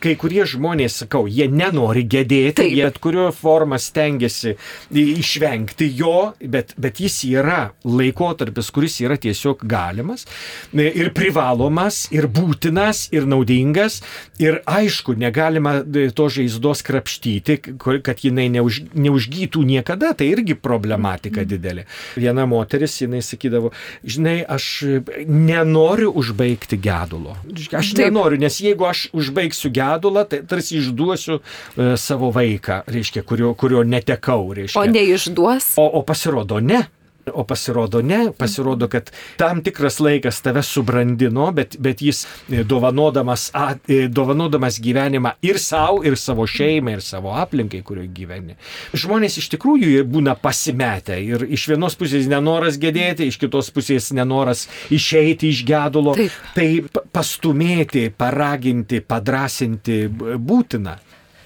kai 0.02 0.14
kurie 0.20 0.44
žmonės, 0.48 1.02
sakau, 1.04 1.26
jie 1.30 1.48
nenori 1.50 2.04
gedėti, 2.08 2.62
Taip. 2.62 2.74
jie 2.74 2.88
bet 2.88 2.98
kurio 3.02 3.28
formą 3.34 3.78
stengiasi 3.80 4.56
išvengti 4.90 5.88
jo, 5.98 6.32
bet, 6.40 6.74
bet 6.80 7.00
jis 7.02 7.20
yra 7.28 7.72
laikotarpis, 7.84 8.70
kuris 8.74 8.98
yra 9.04 9.18
tiesiog 9.20 9.64
galimas 9.68 10.26
e, 10.72 10.88
ir 10.88 11.12
privalomas, 11.16 12.06
ir 12.14 12.28
būtinas, 12.32 13.08
ir 13.14 13.28
naudingas. 13.28 14.00
Ir 14.42 14.60
aišku, 14.68 15.16
negalima 15.18 15.78
e, 15.82 16.08
to 16.14 16.28
žaizdos 16.32 16.82
krapštyti, 16.86 17.58
kad 17.78 18.24
jinai 18.24 18.48
neuž, 18.52 18.82
neužgytų 18.94 19.64
niekada, 19.68 20.14
tai 20.18 20.30
irgi 20.32 20.56
problematika 20.58 21.44
didelė. 21.48 21.86
Viena 22.18 22.46
moteris, 22.48 22.98
jinai 23.02 23.17
jinai 23.18 23.26
sakydavo, 23.26 23.72
žinai, 24.04 24.44
aš 24.48 24.84
nenoriu 25.26 26.12
užbaigti 26.14 26.78
gedulo. 26.78 27.36
Aš 27.72 27.92
Taip. 27.94 28.06
nenoriu, 28.06 28.38
nes 28.40 28.60
jeigu 28.60 28.86
aš 28.88 29.08
užbaigsiu 29.12 29.70
gedulą, 29.74 30.24
tai 30.28 30.42
tarsi 30.46 30.78
išduosiu 30.78 31.40
e, 31.40 31.96
savo 31.96 32.30
vaiką, 32.34 32.82
reiškia, 32.86 33.24
kurio, 33.26 33.54
kurio 33.58 33.82
netekau. 33.84 34.52
Reiškia. 34.54 34.80
O 34.80 34.86
neišduos? 34.86 35.74
O, 35.78 35.88
o 36.00 36.02
pasirodo, 36.06 36.60
ne. 36.60 36.86
O 37.34 37.44
pasirodo 37.48 38.02
ne, 38.02 38.32
pasirodo, 38.36 38.88
kad 38.88 39.10
tam 39.40 39.62
tikras 39.64 39.98
laikas 40.00 40.40
tave 40.44 40.62
subrandino, 40.66 41.48
bet, 41.54 41.76
bet 41.82 42.02
jis 42.02 42.24
e, 42.24 42.62
dovanodamas, 42.64 43.48
a, 43.56 43.72
e, 43.88 44.06
dovanodamas 44.08 44.78
gyvenimą 44.82 45.34
ir 45.44 45.58
savo, 45.62 46.02
ir 46.06 46.18
savo 46.20 46.46
šeimai, 46.48 46.96
ir 46.98 47.04
savo 47.04 47.34
aplinkai, 47.38 47.82
kurioje 47.86 48.10
gyveni. 48.14 48.56
Žmonės 48.96 49.38
iš 49.42 49.50
tikrųjų 49.54 50.04
būna 50.08 50.36
pasimetę 50.40 51.18
ir 51.22 51.46
iš 51.48 51.68
vienos 51.72 51.98
pusės 51.98 52.28
nenoras 52.30 52.78
gedėti, 52.80 53.28
iš 53.28 53.40
kitos 53.42 53.72
pusės 53.74 54.12
nenoras 54.16 54.66
išeiti 54.94 55.52
iš 55.52 55.64
gedulo. 55.68 56.16
Taip. 56.18 56.38
Tai 56.54 56.68
pastumėti, 57.14 58.08
paraginti, 58.14 59.02
padrasinti 59.04 60.04
būtina. 60.08 60.98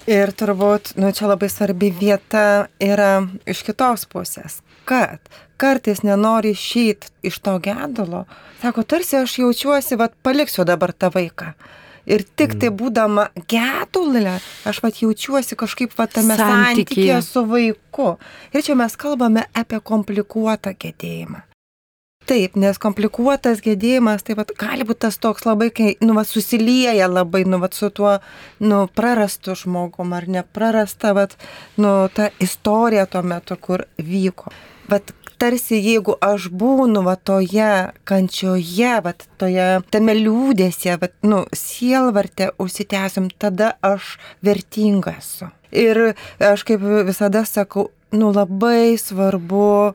Ir 0.09 0.33
turbūt, 0.35 0.97
nu, 0.99 1.13
čia 1.15 1.29
labai 1.29 1.47
svarbi 1.47 1.87
vieta 1.95 2.67
yra 2.83 3.23
iš 3.47 3.61
kitos 3.63 4.03
pusės, 4.11 4.59
kad 4.89 5.21
kartais 5.61 6.01
nenori 6.03 6.51
išeiti 6.51 7.07
iš 7.23 7.39
to 7.45 7.55
gedulo, 7.63 8.25
sako, 8.59 8.83
tarsi 8.83 9.21
aš 9.21 9.37
jaučiuosi, 9.39 9.95
vad 9.99 10.17
paliksiu 10.25 10.67
dabar 10.67 10.91
tą 10.91 11.13
vaiką. 11.13 11.53
Ir 12.03 12.25
tik 12.27 12.57
tai 12.59 12.67
mm. 12.67 12.75
būdama 12.81 13.29
gedulė, 13.47 14.35
aš 14.67 14.81
vat 14.83 14.99
jaučiuosi 14.99 15.55
kažkaip 15.55 15.95
vat 15.95 16.11
tame 16.17 16.35
santykėje 16.35 17.21
su 17.23 17.45
vaiku. 17.47 18.09
Ir 18.51 18.65
čia 18.67 18.75
mes 18.75 18.99
kalbame 18.99 19.47
apie 19.55 19.79
komplikuotą 19.79 20.75
gedėjimą. 20.75 21.45
Taip, 22.33 22.55
nes 22.57 22.79
komplikuotas 22.81 23.59
gedėjimas, 23.61 24.23
tai 24.25 24.33
vat, 24.33 24.49
gali 24.57 24.85
būti 24.89 25.03
tas 25.03 25.19
toks 25.21 25.43
labai, 25.45 25.67
kai, 25.69 25.91
nu, 26.01 26.15
vat, 26.17 26.25
susilieja 26.25 27.05
labai, 27.05 27.43
nu, 27.45 27.59
vat, 27.61 27.75
su 27.77 27.91
tuo, 27.93 28.15
nu, 28.63 28.79
prarastu 28.89 29.53
žmogum 29.59 30.15
ar 30.17 30.25
neprarasta, 30.25 31.11
vat, 31.13 31.35
nu, 31.77 31.91
ta 32.09 32.31
istorija 32.41 33.05
tuo 33.05 33.21
metu, 33.21 33.59
kur 33.61 33.83
vyko. 34.01 34.49
Vat, 34.89 35.13
tarsi 35.37 35.77
jeigu 35.77 36.15
aš 36.25 36.49
būnu 36.49 37.05
va 37.05 37.13
toje 37.21 37.69
kančioje, 38.09 38.95
va 39.05 39.13
toje 39.37 39.69
tame 39.93 40.17
liūdėse, 40.17 40.97
va, 41.03 41.13
nu, 41.29 41.43
sielvartė 41.53 42.49
užsitęsim, 42.57 43.29
tada 43.37 43.75
aš 43.85 44.15
vertinga 44.41 45.19
esu. 45.21 45.53
Ir 45.69 46.15
aš 46.41 46.65
kaip 46.65 46.81
visada 47.05 47.45
sakau, 47.45 47.91
nu 48.09 48.33
labai 48.33 48.97
svarbu 48.97 49.93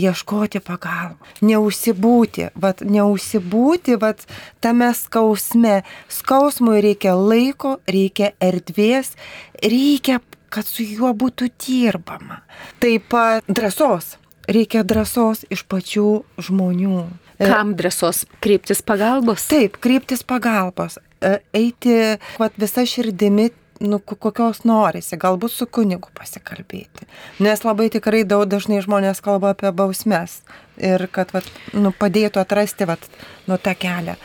ieškoti 0.00 0.60
pagalbą, 0.64 1.18
neužsibūti, 1.44 2.48
vat, 2.54 2.82
neužsibūti 2.82 3.98
vat, 4.02 4.26
tame 4.64 4.90
skausme. 4.96 5.82
Skausmui 6.12 6.82
reikia 6.84 7.14
laiko, 7.18 7.78
reikia 7.90 8.32
erdvės, 8.42 9.14
reikia, 9.62 10.20
kad 10.54 10.66
su 10.66 10.86
juo 10.86 11.14
būtų 11.14 11.50
dirbama. 11.58 12.42
Taip 12.82 13.08
pat 13.10 13.48
drąsos 13.48 14.16
reikia 14.50 14.84
drąsos 14.84 15.44
iš 15.52 15.64
pačių 15.70 16.08
žmonių. 16.46 17.02
E, 17.38 17.48
Kam 17.48 17.74
drąsos? 17.78 18.24
Kreiptis 18.44 18.82
pagalbos? 18.86 19.44
Taip, 19.50 19.78
kreiptis 19.82 20.24
pagalbos. 20.26 20.98
E, 21.20 21.38
eiti 21.56 21.96
vat, 22.40 22.56
visa 22.60 22.84
širdimi 22.88 23.50
nu, 23.82 23.98
kokios 23.98 24.62
norisi, 24.68 25.18
galbūt 25.20 25.54
su 25.54 25.66
kunigu 25.66 26.12
pasikalbėti. 26.14 27.08
Nes 27.44 27.64
labai 27.66 27.88
tikrai 27.94 28.22
daug 28.28 28.46
dažnai 28.50 28.82
žmonės 28.84 29.22
kalba 29.24 29.54
apie 29.54 29.72
bausmes 29.74 30.42
ir 30.78 31.06
kad 31.12 31.34
vat, 31.34 31.48
nu, 31.74 31.94
padėtų 31.94 32.42
atrasti 32.44 32.86
vat, 32.90 33.08
nu, 33.48 33.58
tą 33.58 33.74
kelią. 33.78 34.18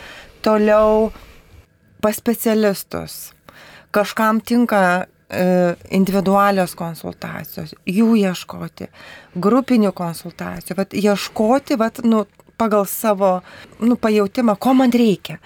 Toliau 0.46 1.10
pas 2.04 2.16
specialistus. 2.16 3.32
Kažkam 3.96 4.40
tinka 4.46 5.08
E, 5.30 5.76
individualios 5.94 6.72
konsultacijos, 6.74 7.76
jų 7.86 8.16
ieškoti, 8.18 8.88
grupinių 9.38 9.92
konsultacijų, 9.94 10.78
vat, 10.80 10.96
ieškoti 10.98 11.78
vat, 11.78 12.00
nu, 12.02 12.24
pagal 12.60 12.86
savo 12.89 13.39
nu, 13.80 13.95
pajūtimą, 13.95 14.58
ko 14.60 14.76
man 14.78 14.91
reikia. 14.91 15.39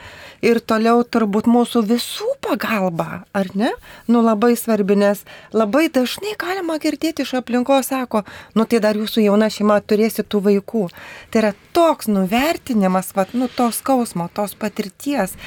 Ir 0.43 0.59
toliau 0.59 1.05
turbūt 1.07 1.45
mūsų 1.47 1.85
visų 1.87 2.33
pagalba, 2.43 3.23
ar 3.31 3.51
ne? 3.55 3.69
Nu 4.11 4.23
labai 4.25 4.57
svarbi, 4.59 4.97
nes 4.99 5.21
labai 5.55 5.85
dažnai 5.93 6.33
galima 6.39 6.75
girdėti 6.83 7.23
iš 7.23 7.37
aplinkos, 7.39 7.93
sako, 7.93 8.25
nu 8.57 8.65
tai 8.67 8.81
dar 8.83 8.99
jūsų 8.99 9.23
jauna 9.23 9.47
šeima 9.53 9.79
turėsi 9.79 10.25
tų 10.27 10.43
vaikų. 10.49 10.83
Tai 11.31 11.45
yra 11.45 11.53
toks 11.77 12.11
nuvertinimas, 12.11 13.13
vat, 13.15 13.31
nu 13.37 13.47
tos 13.47 13.79
skausmo, 13.79 14.27
tos 14.35 14.57
patirties, 14.59 15.37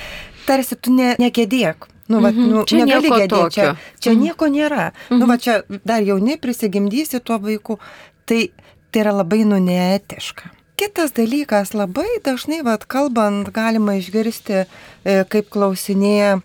tarsi 0.48 0.80
tu 0.80 0.94
ne, 0.96 1.12
negėdėk. 1.20 1.90
Nu, 2.06 2.20
va, 2.22 2.30
mhm. 2.30 2.50
nu, 2.54 2.64
čia 2.64 2.84
negali 2.86 3.10
gedėti, 3.10 3.54
čia, 3.58 3.70
čia 3.98 4.12
mhm. 4.14 4.22
nieko 4.22 4.48
nėra. 4.48 4.90
Mhm. 5.10 5.20
Nu, 5.20 5.28
va, 5.28 5.36
čia 5.42 5.60
dar 5.84 6.04
jauni 6.06 6.38
prisigimdysi 6.40 7.20
tuo 7.20 7.40
vaiku. 7.42 7.80
Tai, 8.26 8.46
tai 8.90 9.02
yra 9.04 9.12
labai 9.20 9.44
nu 9.46 9.58
neetiška. 9.62 10.55
Kitas 10.76 11.14
dalykas, 11.16 11.72
labai 11.72 12.18
dažnai, 12.24 12.60
vad 12.66 12.84
kalbant, 12.84 13.48
galima 13.52 13.96
išgirsti, 13.96 14.64
e, 15.04 15.14
kaip 15.32 15.48
klausinėja 15.54 16.40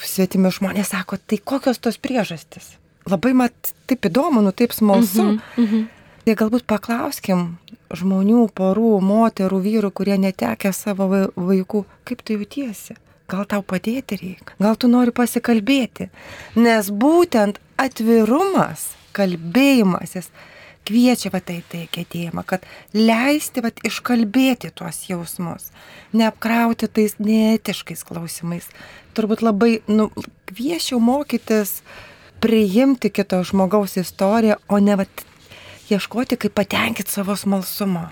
svetimi 0.00 0.48
žmonės, 0.48 0.94
sako, 0.94 1.18
tai 1.20 1.38
kokios 1.44 1.78
tos 1.78 2.00
priežastis. 2.00 2.78
Labai 3.10 3.34
mat, 3.36 3.74
taip 3.90 4.08
įdomu, 4.08 4.40
nu 4.44 4.52
taip 4.52 4.72
smalsu. 4.72 5.22
Mm 5.22 5.36
-hmm, 5.36 5.64
mm 5.64 5.66
-hmm. 5.66 5.84
Tai 6.24 6.34
galbūt 6.34 6.64
paklauskim 6.66 7.58
žmonių, 7.90 8.48
porų, 8.54 9.00
moterų, 9.00 9.60
vyrų, 9.60 9.90
kurie 9.90 10.18
netekia 10.18 10.72
savo 10.72 11.08
vaikų, 11.36 11.84
kaip 12.04 12.22
tu 12.22 12.32
jautiesi 12.32 12.94
gal 13.30 13.46
tau 13.46 13.62
padėti 13.62 14.18
reikia, 14.20 14.54
gal 14.58 14.76
tu 14.76 14.90
nori 14.90 15.14
pasikalbėti, 15.14 16.08
nes 16.56 16.90
būtent 16.90 17.60
atvirumas, 17.80 18.90
kalbėjimasis 19.16 20.30
kviečia 20.88 21.32
va 21.32 21.40
tai 21.44 21.60
tai 21.70 21.86
kėdėjimą, 21.92 22.44
kad 22.46 22.64
leisti 22.96 23.62
va 23.64 23.72
iškalbėti 23.86 24.72
tuos 24.74 25.02
jausmus, 25.08 25.70
neapkrauti 26.16 26.88
tais 26.88 27.16
neetiškais 27.20 28.04
klausimais. 28.08 28.68
Turbūt 29.14 29.44
labai 29.44 29.80
nu, 29.90 30.10
kviečiau 30.50 31.00
mokytis 31.02 31.80
priimti 32.40 33.10
kito 33.12 33.42
žmogaus 33.44 33.98
istoriją, 34.00 34.56
o 34.68 34.78
ne 34.80 34.96
va 35.02 35.06
ieškoti, 35.90 36.38
kaip 36.40 36.56
patenkinti 36.56 37.12
savo 37.12 37.36
smalsumo. 37.36 38.08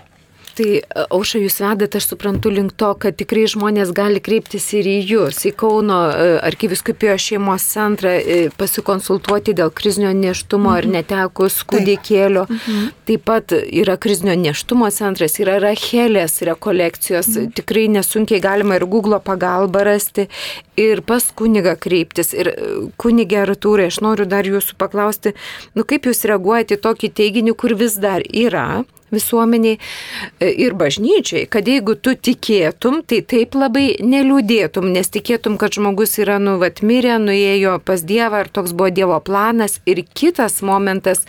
Tai 0.59 0.71
e, 0.75 0.83
auša 1.15 1.39
jūs 1.39 1.61
vedat, 1.63 1.95
aš 1.95 2.09
suprantu, 2.11 2.51
link 2.51 2.73
to, 2.79 2.89
kad 2.99 3.15
tikrai 3.19 3.45
žmonės 3.47 3.93
gali 3.95 4.19
kreiptis 4.23 4.65
ir 4.75 4.89
į 4.91 4.97
jūs, 5.07 5.37
į 5.47 5.53
Kauno 5.59 5.99
e, 6.11 6.25
arkiviskupijos 6.49 7.29
šeimos 7.29 7.63
centrą, 7.63 8.11
e, 8.19 8.49
pasikonsultuoti 8.59 9.55
dėl 9.55 9.71
krizinio 9.71 10.11
neštumo 10.17 10.73
mhm. 10.75 10.97
netekus 10.97 11.61
kūdikėlio. 11.69 12.43
Mhm. 12.49 12.91
Taip 13.07 13.25
pat 13.29 13.55
yra 13.55 13.95
krizinio 14.01 14.35
neštumo 14.41 14.91
centras, 14.91 15.39
yra 15.39 15.61
Rachelės 15.63 16.41
rekolekcijos, 16.51 17.31
mhm. 17.31 17.55
tikrai 17.55 17.87
nesunkiai 17.95 18.43
galima 18.43 18.81
ir 18.81 18.87
Google 18.91 19.21
pagalba 19.23 19.87
rasti 19.87 20.27
ir 20.75 21.05
pas 21.07 21.23
kunigą 21.23 21.77
kreiptis. 21.79 22.35
Ir 22.35 22.51
kunigė 22.99 23.45
Artūrai, 23.45 23.87
aš 23.93 24.03
noriu 24.03 24.27
dar 24.27 24.47
jūsų 24.47 24.75
paklausti, 24.79 25.37
nu 25.79 25.87
kaip 25.87 26.11
jūs 26.11 26.25
reaguojate 26.27 26.75
į 26.75 26.83
tokį 26.83 27.15
teiginį, 27.15 27.55
kur 27.55 27.79
vis 27.79 27.95
dar 27.95 28.27
yra 28.27 28.83
visuomeniai 29.13 29.77
e, 29.77 30.51
ir 30.65 30.75
bažnyčiai, 30.79 31.47
kad 31.51 31.67
jeigu 31.69 31.95
tu 31.99 32.15
tikėtum, 32.15 33.01
tai 33.07 33.21
taip 33.21 33.57
labai 33.57 33.87
neliūdėtum, 34.03 34.89
nes 34.95 35.11
tikėtum, 35.13 35.57
kad 35.61 35.75
žmogus 35.77 36.17
yra 36.21 36.39
nuvat 36.43 36.83
mirę, 36.85 37.17
nuėjo 37.23 37.79
pas 37.85 38.03
Dievą, 38.05 38.45
ar 38.45 38.53
toks 38.53 38.75
buvo 38.75 38.91
Dievo 38.93 39.19
planas. 39.23 39.79
Ir 39.89 40.03
kitas 40.13 40.61
momentas, 40.65 41.25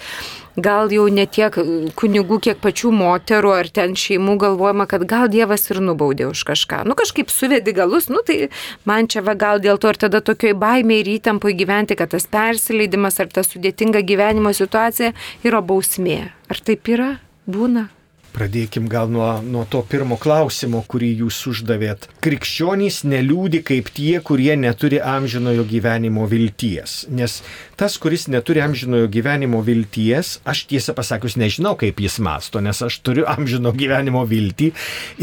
gal 0.56 0.90
jau 0.92 1.06
ne 1.12 1.26
tiek 1.30 1.54
kunigų, 1.98 2.40
kiek 2.46 2.60
pačių 2.62 2.92
moterų 2.94 3.52
ar 3.54 3.70
ten 3.72 3.94
šeimų 3.98 4.36
galvojama, 4.40 4.86
kad 4.90 5.06
gal 5.08 5.28
Dievas 5.32 5.68
ir 5.70 5.80
nubaudė 5.84 6.28
už 6.30 6.44
kažką. 6.48 6.82
Nu 6.88 6.96
kažkaip 6.98 7.30
suvedi 7.32 7.74
galus, 7.76 8.10
nu 8.12 8.22
tai 8.26 8.50
man 8.88 9.08
čia 9.10 9.24
va 9.26 9.36
gal 9.38 9.62
dėl 9.62 9.80
to 9.80 9.92
ir 9.92 10.00
tada 10.00 10.22
tokioj 10.24 10.56
baimė 10.58 11.00
ir 11.00 11.14
įtampoje 11.16 11.56
gyventi, 11.60 11.98
kad 11.98 12.12
tas 12.14 12.28
persileidimas 12.30 13.20
ar 13.22 13.32
ta 13.32 13.46
sudėtinga 13.46 14.04
gyvenimo 14.06 14.52
situacija 14.56 15.14
yra 15.46 15.62
bausmė. 15.62 16.22
Ar 16.50 16.62
taip 16.66 16.88
yra? 16.90 17.14
Būna. 17.50 17.88
Pradėkim 18.34 18.86
gal 18.90 19.10
nuo, 19.10 19.28
nuo 19.42 19.64
to 19.70 19.82
pirmo 19.86 20.18
klausimo, 20.20 20.82
kurį 20.86 21.10
jūs 21.24 21.38
uždavėt. 21.50 22.06
Krikščionys 22.24 23.02
neliūdi 23.08 23.62
kaip 23.66 23.90
tie, 23.94 24.20
kurie 24.22 24.52
neturi 24.58 25.00
amžinojo 25.02 25.64
gyvenimo 25.68 26.26
vilties. 26.30 27.04
Nes 27.10 27.40
tas, 27.80 27.96
kuris 27.98 28.28
neturi 28.30 28.62
amžinojo 28.62 29.08
gyvenimo 29.10 29.62
vilties, 29.66 30.36
aš 30.48 30.66
tiesą 30.70 30.94
pasakius 30.96 31.38
nežinau, 31.40 31.74
kaip 31.80 32.00
jis 32.04 32.18
masto, 32.22 32.60
nes 32.62 32.82
aš 32.84 33.00
turiu 33.06 33.26
amžino 33.30 33.72
gyvenimo 33.76 34.22
viltį 34.28 34.70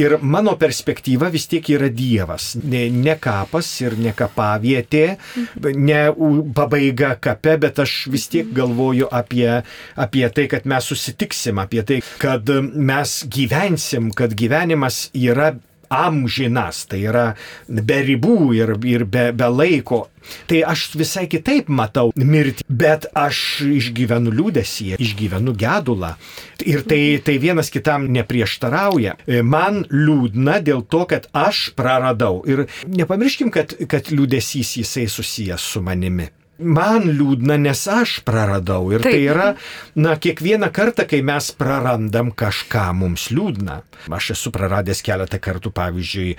ir 0.02 0.18
mano 0.22 0.58
perspektyva 0.60 1.30
vis 1.34 1.48
tiek 1.52 1.70
yra 1.78 1.92
Dievas. 1.94 2.56
Ne, 2.64 2.88
ne 2.92 3.16
kapas 3.22 3.70
ir 3.84 3.96
ne 4.02 4.12
kapavietė, 4.18 5.06
ne 5.78 6.02
pabaiga 6.58 7.14
kape, 7.22 7.56
bet 7.62 7.80
aš 7.84 7.96
vis 8.12 8.28
tiek 8.34 8.50
galvoju 8.58 9.08
apie, 9.14 9.62
apie 9.96 10.26
tai, 10.34 10.48
kad 10.52 10.66
mes 10.70 10.90
susitiksim, 10.90 11.62
apie 11.62 11.86
tai, 11.88 12.02
kad 12.22 12.50
mes 12.74 12.97
gyvensim, 13.34 14.12
kad 14.16 14.36
gyvenimas 14.38 15.08
yra 15.16 15.54
amžinas, 15.90 16.84
tai 16.90 17.02
yra 17.08 17.26
be 17.68 17.98
ribų 18.06 18.52
ir, 18.58 18.74
ir 18.88 19.06
be, 19.08 19.30
be 19.36 19.50
laiko. 19.52 20.08
Tai 20.50 20.60
aš 20.68 20.90
visai 21.00 21.24
kitaip 21.32 21.70
matau 21.72 22.12
mirtį, 22.20 22.66
bet 22.68 23.08
aš 23.16 23.64
išgyvenu 23.64 24.34
liūdėsį, 24.36 24.90
išgyvenu 25.00 25.54
gedulą. 25.56 26.16
Ir 26.68 26.84
tai, 26.88 27.00
tai 27.24 27.38
vienas 27.40 27.72
kitam 27.72 28.10
neprieštarauja. 28.12 29.16
Man 29.48 29.86
liūdna 29.94 30.60
dėl 30.68 30.84
to, 30.92 31.06
kad 31.08 31.30
aš 31.32 31.70
praradau. 31.80 32.42
Ir 32.50 32.66
nepamirškim, 32.92 33.54
kad, 33.56 33.78
kad 33.88 34.12
liūdėsys 34.12 34.76
jisai 34.82 35.08
susijęs 35.12 35.72
su 35.72 35.84
manimi 35.86 36.28
man 36.60 37.06
liūdna, 37.12 37.58
nes 37.62 37.84
aš 37.90 38.20
praradau. 38.28 38.90
Ir 38.94 39.04
tai 39.04 39.12
Taip. 39.12 39.18
tai 39.18 39.26
yra, 39.28 39.48
na, 39.96 40.16
kiekvieną 40.18 40.70
kartą, 40.74 41.06
kai 41.10 41.22
mes 41.26 41.50
prarandam 41.58 42.32
kažką, 42.36 42.88
mums 42.98 43.30
liūdna. 43.34 43.82
Aš 44.14 44.32
esu 44.36 44.52
praradęs 44.56 45.02
keletą 45.06 45.40
kartų, 45.42 45.72
pavyzdžiui, 45.78 46.36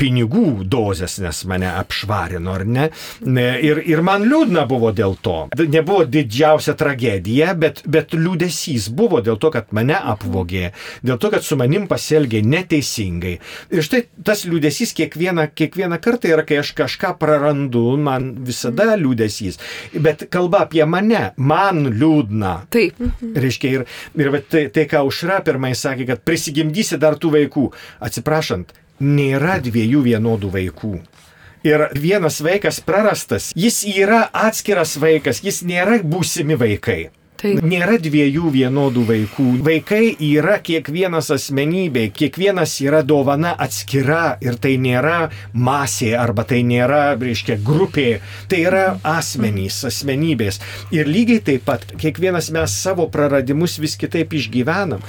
pinigų 0.00 0.64
dozes, 0.70 1.18
nes 1.22 1.42
mane 1.50 1.70
apšvarino, 1.70 2.54
ar 2.54 2.66
ne? 2.66 2.88
Ir, 3.26 3.82
ir 3.86 4.02
man 4.06 4.26
liūdna 4.28 4.66
buvo 4.70 4.92
dėl 4.96 5.16
to. 5.22 5.38
Nebuvo 5.60 6.04
didžiausia 6.08 6.74
tragedija, 6.78 7.54
bet, 7.58 7.84
bet 7.86 8.14
liūdėsys 8.16 8.90
buvo 8.94 9.22
dėl 9.24 9.38
to, 9.40 9.52
kad 9.54 9.70
mane 9.76 9.98
apvogė, 9.98 10.72
dėl 11.06 11.20
to, 11.22 11.32
kad 11.34 11.46
su 11.46 11.58
manim 11.60 11.86
pasielgė 11.90 12.42
neteisingai. 12.46 13.36
Ir 13.70 13.86
štai 13.86 14.04
tas 14.26 14.44
liūdėsys 14.48 14.94
kiekvieną, 14.98 15.50
kiekvieną 15.54 16.00
kartą 16.02 16.32
yra, 16.34 16.46
kai 16.46 16.60
aš 16.64 16.74
kažką 16.78 17.14
prarandu, 17.20 17.84
man 18.00 18.32
visada 18.46 18.96
liūdėsys 18.98 19.59
bet 19.94 20.26
kalba 20.32 20.64
apie 20.66 20.84
mane, 20.88 21.30
man 21.36 21.86
liūdna. 21.92 22.54
Taip. 22.72 23.00
Reiškia, 23.20 23.72
ir, 23.80 23.86
ir 24.20 24.40
tai, 24.50 24.66
tai, 24.74 24.86
ką 24.90 25.04
Užra 25.08 25.40
pirmai 25.46 25.72
sakė, 25.78 26.08
kad 26.12 26.24
prisigimdysi 26.26 26.98
dar 27.00 27.18
tų 27.20 27.34
vaikų. 27.36 27.66
Atsiprašant, 28.06 28.74
nėra 29.00 29.58
dviejų 29.64 30.04
vienodų 30.10 30.52
vaikų. 30.56 30.94
Ir 31.66 31.90
vienas 31.92 32.38
vaikas 32.40 32.80
prarastas, 32.80 33.50
jis 33.52 33.82
yra 33.84 34.22
atskiras 34.32 34.94
vaikas, 35.00 35.42
jis 35.44 35.60
nėra 35.68 35.98
būsimi 36.00 36.56
vaikai. 36.56 37.10
Taip. 37.40 37.62
Nėra 37.64 37.96
dviejų 37.96 38.50
vienodų 38.52 39.02
vaikų. 39.08 39.44
Vaikai 39.64 40.10
yra 40.26 40.58
kiekvienas 40.60 41.30
asmenybė, 41.32 42.10
kiekvienas 42.12 42.74
yra 42.84 43.00
dovana 43.06 43.54
atskira 43.64 44.34
ir 44.44 44.58
tai 44.60 44.74
nėra 44.82 45.30
masė 45.56 46.10
arba 46.20 46.44
tai 46.50 46.60
nėra, 46.68 47.14
reiškia, 47.16 47.56
grupė, 47.64 48.20
tai 48.50 48.60
yra 48.68 48.84
asmenys, 49.08 49.80
asmenybės. 49.88 50.60
Ir 50.92 51.08
lygiai 51.08 51.40
taip 51.48 51.64
pat 51.70 51.88
kiekvienas 51.96 52.52
mes 52.52 52.76
savo 52.76 53.08
praradimus 53.08 53.78
vis 53.80 53.96
kitaip 54.00 54.36
išgyvenam, 54.36 55.00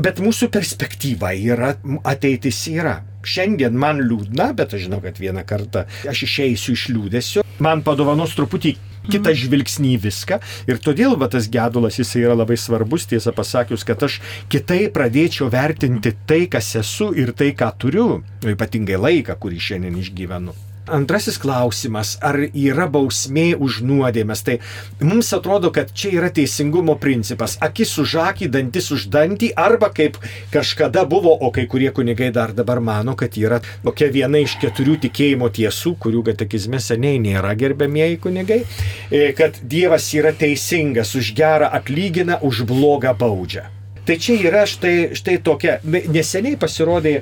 bet 0.00 0.24
mūsų 0.24 0.48
perspektyva 0.54 1.36
yra, 1.36 1.74
ateitis 2.08 2.64
yra. 2.72 3.02
Šiandien 3.28 3.76
man 3.76 4.00
liūdna, 4.00 4.54
bet 4.56 4.72
aš 4.72 4.86
žinau, 4.86 5.02
kad 5.04 5.20
vieną 5.20 5.44
kartą 5.44 5.84
aš 6.08 6.24
išeisiu 6.24 6.78
iš 6.78 6.88
liūdėsio. 6.94 7.44
Man 7.60 7.84
padovanos 7.84 8.32
truputį 8.38 8.78
kitą 9.10 9.34
žvilgsnį 9.36 9.94
į 9.96 10.02
viską. 10.06 10.40
Ir 10.70 10.80
todėl 10.84 11.16
va, 11.20 11.30
tas 11.32 11.48
gedulas 11.52 11.98
jisai 12.00 12.24
yra 12.26 12.36
labai 12.38 12.58
svarbus, 12.60 13.08
tiesą 13.10 13.34
pasakius, 13.36 13.86
kad 13.88 14.04
aš 14.04 14.20
kitai 14.52 14.86
pradėčiau 14.94 15.50
vertinti 15.52 16.14
tai, 16.28 16.44
kas 16.52 16.74
esu 16.80 17.12
ir 17.16 17.34
tai, 17.36 17.52
ką 17.58 17.72
turiu, 17.80 18.08
ypatingai 18.54 19.00
laiką, 19.00 19.38
kurį 19.40 19.62
šiandien 19.70 20.02
išgyvenu. 20.04 20.67
Antrasis 20.90 21.38
klausimas, 21.40 22.16
ar 22.24 22.38
yra 22.48 22.88
bausmė 22.90 23.52
už 23.58 23.80
nuodėmės? 23.86 24.42
Tai 24.46 24.56
mums 25.04 25.30
atrodo, 25.36 25.70
kad 25.74 25.92
čia 25.92 26.12
yra 26.18 26.30
teisingumo 26.34 26.96
principas. 27.00 27.56
Akis 27.64 27.94
už 28.00 28.16
akį, 28.24 28.50
dantis 28.54 28.90
už 28.94 29.08
dantį, 29.12 29.52
arba 29.56 29.90
kaip 29.94 30.18
kažkada 30.54 31.04
buvo, 31.08 31.34
o 31.34 31.52
kai 31.54 31.66
kurie 31.70 31.92
kunigai 31.94 32.30
dar 32.34 32.54
dabar 32.56 32.80
mano, 32.80 33.16
kad 33.18 33.36
yra 33.40 33.60
tokia 33.84 34.10
viena 34.14 34.42
iš 34.42 34.58
keturių 34.62 34.98
tikėjimo 35.06 35.48
tiesų, 35.54 35.96
kurių 36.02 36.24
katekizme 36.30 36.80
seniai 36.82 37.20
nėra 37.22 37.54
gerbėmieji 37.58 38.20
kunigai, 38.24 38.62
e, 39.10 39.32
kad 39.38 39.58
Dievas 39.62 40.06
yra 40.16 40.32
teisingas, 40.32 41.14
už 41.18 41.34
gerą 41.36 41.68
atlygina, 41.80 42.38
už 42.42 42.64
blogą 42.68 43.12
baudžia. 43.18 43.68
Tai 44.08 44.16
čia 44.16 44.38
yra 44.40 44.62
štai, 44.64 45.12
štai 45.18 45.36
tokia, 45.44 45.80
neseniai 45.84 46.56
pasirodė 46.56 47.18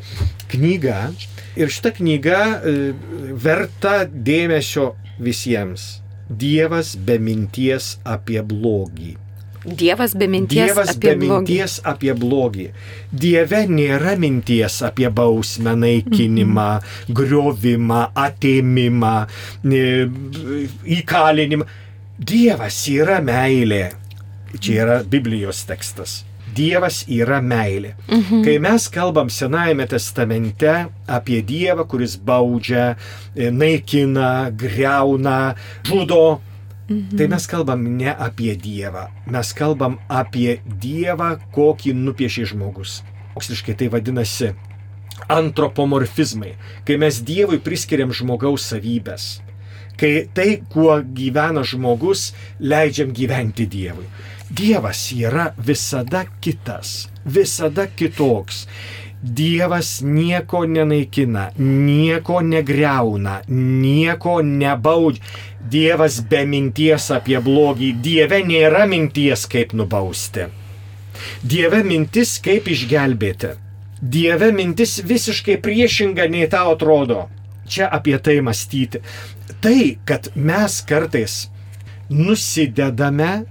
knyga, 0.52 1.08
Ir 1.56 1.70
šita 1.72 1.92
knyga 1.96 2.40
e, 2.60 2.74
verta 3.32 4.02
dėmesio 4.06 4.90
visiems. 5.22 6.02
Dievas 6.28 6.96
be 6.98 7.20
minties 7.22 7.96
apie 8.04 8.42
blogį. 8.42 9.14
Dievas 9.66 10.14
be 10.14 10.28
minties, 10.30 10.68
Dievas 10.70 10.92
apie, 10.92 11.14
be 11.14 11.26
minties 11.26 11.78
blogį. 11.80 11.92
apie 11.92 12.12
blogį. 12.14 12.66
Dieve 13.10 13.62
nėra 13.70 14.14
minties 14.18 14.78
apie 14.86 15.08
bausmę, 15.10 15.74
naikinimą, 15.74 16.68
-hmm. 16.78 17.14
griovimą, 17.14 18.02
atėmimą, 18.14 19.16
įkalinimą. 20.98 21.66
Dievas 22.18 22.78
yra 22.88 23.20
meilė. 23.20 23.90
Čia 24.60 24.72
yra 24.82 25.02
Biblijos 25.04 25.64
tekstas. 25.66 26.25
Dievas 26.56 27.02
yra 27.08 27.42
meilė. 27.44 27.94
Mhm. 28.08 28.42
Kai 28.44 28.58
mes 28.62 28.88
kalbam 28.88 29.28
Senajame 29.28 29.86
testamente 29.90 30.88
apie 31.06 31.42
Dievą, 31.42 31.86
kuris 31.88 32.16
baudžia, 32.16 32.96
e, 33.36 33.50
naikina, 33.50 34.50
greuna, 34.50 35.54
žudo, 35.84 36.40
Mhm. 36.88 37.16
Tai 37.18 37.26
mes 37.26 37.46
kalbam 37.46 37.82
ne 37.98 38.14
apie 38.14 38.54
Dievą, 38.54 39.08
mes 39.26 39.52
kalbam 39.58 39.98
apie 40.08 40.60
Dievą, 40.62 41.32
kokį 41.50 41.94
nupiešė 41.98 42.46
žmogus. 42.52 43.00
Moksliškai 43.34 43.74
tai 43.74 43.88
vadinasi 43.90 44.52
antropomorfizmai, 45.28 46.52
kai 46.86 46.96
mes 47.02 47.18
Dievui 47.26 47.58
priskiriam 47.58 48.14
žmogaus 48.14 48.68
savybės, 48.70 49.40
kai 49.98 50.28
tai, 50.30 50.62
kuo 50.70 51.00
gyvena 51.02 51.64
žmogus, 51.66 52.30
leidžiam 52.60 53.10
gyventi 53.10 53.66
Dievui. 53.66 54.06
Dievas 54.50 55.10
yra 55.12 55.50
visada 55.58 56.24
kitas, 56.40 57.08
visada 57.24 57.86
kitoks. 57.86 58.66
Dievas 59.22 60.02
nieko 60.02 60.60
nenaikina, 60.66 61.48
nieko 61.58 62.40
negreuna, 62.46 63.40
nieko 63.48 64.42
nebaudžia. 64.42 65.22
Dievas 65.66 66.20
be 66.30 66.44
minties 66.46 67.08
apie 67.10 67.40
blogį. 67.42 67.90
Dieve 68.02 68.38
nėra 68.46 68.84
minties, 68.86 69.48
kaip 69.50 69.74
nubausti. 69.74 70.46
Dieve 71.42 71.82
mintis, 71.82 72.36
kaip 72.44 72.68
išgelbėti. 72.70 73.56
Dieve 73.98 74.52
mintis 74.54 75.00
visiškai 75.02 75.56
priešinga 75.64 76.28
nei 76.30 76.46
tau 76.52 76.76
atrodo. 76.76 77.24
Čia 77.66 77.90
apie 77.90 78.14
tai 78.22 78.38
mąstyti. 78.46 79.02
Tai, 79.58 79.80
kad 80.06 80.30
mes 80.36 80.78
kartais 80.86 81.48
nusidedame, 82.12 83.42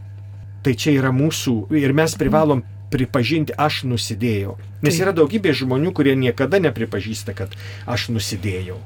tai 0.65 0.73
čia 0.73 0.95
yra 0.97 1.13
mūsų 1.13 1.75
ir 1.77 1.93
mes 1.93 2.17
privalom 2.17 2.63
pripažinti, 2.93 3.53
aš 3.57 3.83
nusidėjau. 3.89 4.55
Nes 4.85 4.97
yra 5.01 5.13
daugybė 5.15 5.53
žmonių, 5.57 5.93
kurie 5.95 6.15
niekada 6.17 6.61
nepripažįsta, 6.63 7.35
kad 7.37 7.53
aš 7.89 8.09
nusidėjau. 8.13 8.79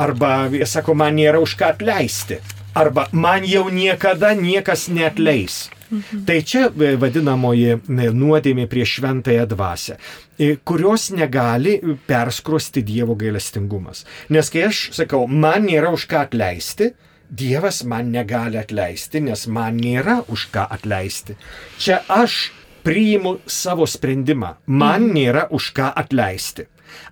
Arba, 0.00 0.48
jie 0.50 0.66
sako, 0.66 0.96
man 0.98 1.16
nėra 1.16 1.40
už 1.42 1.54
ką 1.60 1.70
atleisti. 1.76 2.40
Arba, 2.74 3.06
man 3.14 3.46
jau 3.46 3.68
niekada 3.70 4.32
niekas 4.34 4.88
neatleis. 4.90 5.68
Mhm. 5.90 6.24
Tai 6.26 6.38
čia 6.42 6.66
e, 6.66 6.94
vadinamoji 6.98 7.76
e, 7.76 7.78
nuodėmė 8.10 8.64
prieš 8.70 8.96
šventąją 8.98 9.44
dvasę, 9.52 9.98
e, 10.40 10.56
kurios 10.66 11.10
negali 11.14 11.76
perskrosti 12.08 12.82
Dievo 12.82 13.14
gailestingumas. 13.20 14.02
Nes 14.34 14.50
kai 14.50 14.66
aš 14.70 14.88
sakau, 14.96 15.28
man 15.28 15.68
nėra 15.68 15.92
už 15.94 16.08
ką 16.10 16.24
atleisti, 16.26 16.94
Dievas 17.34 17.82
man 17.84 18.12
negali 18.14 18.58
atleisti, 18.60 19.22
nes 19.24 19.46
man 19.50 19.80
nėra 19.80 20.20
už 20.30 20.48
ką 20.54 20.68
atleisti. 20.76 21.34
Čia 21.82 22.02
aš 22.08 22.52
priimu 22.86 23.38
savo 23.46 23.88
sprendimą, 23.88 24.54
man 24.66 25.08
mhm. 25.08 25.16
nėra 25.18 25.48
už 25.50 25.72
ką 25.74 25.90
atleisti. 26.04 26.68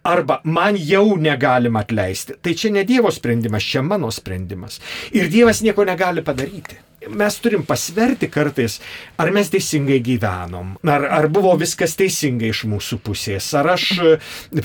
Arba 0.06 0.38
man 0.44 0.78
jau 0.78 1.16
negalima 1.18 1.82
atleisti. 1.82 2.38
Tai 2.38 2.54
čia 2.54 2.70
ne 2.70 2.86
Dievo 2.86 3.10
sprendimas, 3.10 3.66
čia 3.66 3.82
mano 3.82 4.12
sprendimas. 4.14 4.78
Ir 5.10 5.26
Dievas 5.32 5.64
nieko 5.66 5.86
negali 5.88 6.22
padaryti 6.22 6.78
mes 7.08 7.38
turim 7.40 7.64
pasverti 7.66 8.28
kartais, 8.30 8.78
ar 9.20 9.30
mes 9.34 9.50
teisingai 9.52 9.98
gyvenom, 10.04 10.76
ar, 10.86 11.06
ar 11.18 11.28
buvo 11.32 11.54
viskas 11.60 11.96
teisingai 11.98 12.52
iš 12.52 12.64
mūsų 12.70 12.98
pusės, 13.04 13.48
ar 13.58 13.72
aš 13.74 13.86
e, 13.98 14.12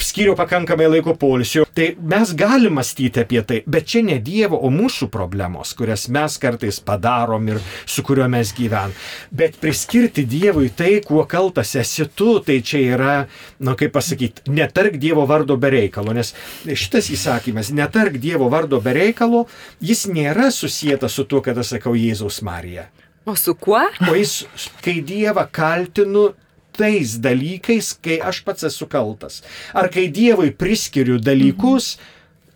skyriau 0.02 0.36
pakankamai 0.38 0.90
laiko 0.92 1.16
polisio. 1.18 1.66
Tai 1.78 1.92
mes 2.02 2.34
galim 2.38 2.78
mąstyti 2.78 3.22
apie 3.24 3.42
tai, 3.46 3.62
bet 3.70 3.90
čia 3.92 4.04
ne 4.06 4.18
Dievo, 4.24 4.58
o 4.58 4.72
mūsų 4.74 5.10
problemos, 5.14 5.74
kurias 5.78 6.08
mes 6.14 6.38
kartais 6.42 6.80
padarom 6.84 7.48
ir 7.52 7.62
su 7.86 8.04
kuriuo 8.06 8.28
mes 8.32 8.54
gyvenam. 8.58 8.96
Bet 9.32 9.60
priskirti 9.62 10.26
Dievui 10.28 10.72
tai, 10.74 10.98
kuo 11.06 11.26
kaltas 11.30 11.76
esi 11.78 12.08
tu, 12.16 12.38
tai 12.44 12.60
čia 12.66 12.82
yra, 12.96 13.16
na 13.60 13.76
kaip 13.78 13.94
pasakyti, 13.96 14.48
netark 14.54 14.98
Dievo 15.02 15.28
vardo 15.30 15.58
be 15.62 15.72
reikalo, 15.74 16.16
nes 16.18 16.34
šitas 16.66 17.12
įsakymas, 17.14 17.72
netark 17.76 18.18
Dievo 18.22 18.50
vardo 18.52 18.82
be 18.84 18.96
reikalo, 18.98 19.46
jis 19.82 20.08
nėra 20.12 20.50
susijęs 20.54 21.14
su 21.14 21.26
tuo, 21.30 21.44
kad 21.46 21.58
aš 21.58 21.76
sakau 21.76 21.94
Jėzų 21.98 22.27
Jėzaus 22.28 22.44
Marija. 22.44 22.90
O 23.26 23.36
su 23.36 23.56
kuo? 23.56 23.80
O 24.10 24.16
jis, 24.16 24.48
kai 24.84 25.02
Dievą 25.02 25.48
kaltinu 25.52 26.34
tais 26.78 27.18
dalykais, 27.20 27.98
kai 28.02 28.20
aš 28.20 28.44
pats 28.44 28.64
esu 28.64 28.88
kaltas. 28.88 29.44
Ar 29.74 29.90
kai 29.90 30.08
Dievui 30.08 30.52
priskiriu 30.52 31.20
dalykus, 31.20 31.98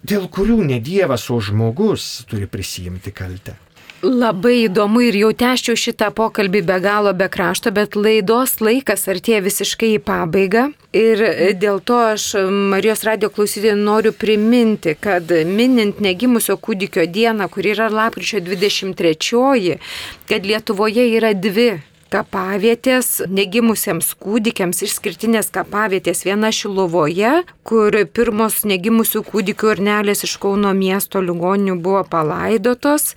dėl 0.03 0.29
kurių 0.29 0.63
ne 0.67 0.79
Dievas, 0.79 1.29
o 1.29 1.39
žmogus 1.39 2.25
turi 2.27 2.47
prisijimti 2.47 3.11
kaltę. 3.11 3.55
Labai 4.01 4.63
įdomu 4.65 5.03
ir 5.05 5.13
jau 5.19 5.27
tęščiau 5.37 5.77
šitą 5.77 6.07
pokalbį 6.17 6.63
be 6.65 6.77
galo, 6.81 7.11
be 7.13 7.27
krašto, 7.29 7.69
bet 7.69 7.93
laidos 7.93 8.55
laikas 8.57 9.05
artėja 9.13 9.43
visiškai 9.45 9.91
į 9.93 9.99
pabaigą. 10.07 10.63
Ir 10.97 11.21
dėl 11.61 11.77
to 11.85 11.99
aš 12.15 12.25
Marijos 12.71 13.05
radio 13.05 13.29
klausytojai 13.29 13.77
noriu 13.77 14.09
priminti, 14.09 14.95
kad 14.97 15.29
minint 15.45 16.01
negimusio 16.01 16.57
kūdikio 16.57 17.05
dieną, 17.05 17.45
kur 17.53 17.69
yra 17.69 17.91
lapkričio 17.93 18.41
23, 18.41 19.77
kad 20.25 20.49
Lietuvoje 20.49 21.05
yra 21.13 21.35
dvi 21.37 21.69
kapavietės 22.11 23.21
negimusiems 23.29 24.15
kūdikiams, 24.19 24.81
išskirtinės 24.83 25.53
kapavietės, 25.53 26.25
viena 26.27 26.49
Šilovoje, 26.51 27.45
kur 27.63 27.95
pirmos 28.11 28.63
negimusių 28.67 29.23
kūdikių 29.29 29.75
urnelės 29.77 30.25
iš 30.27 30.39
Kauno 30.41 30.73
miesto 30.75 31.21
ligoninių 31.23 31.77
buvo 31.85 32.03
palaidotos 32.09 33.13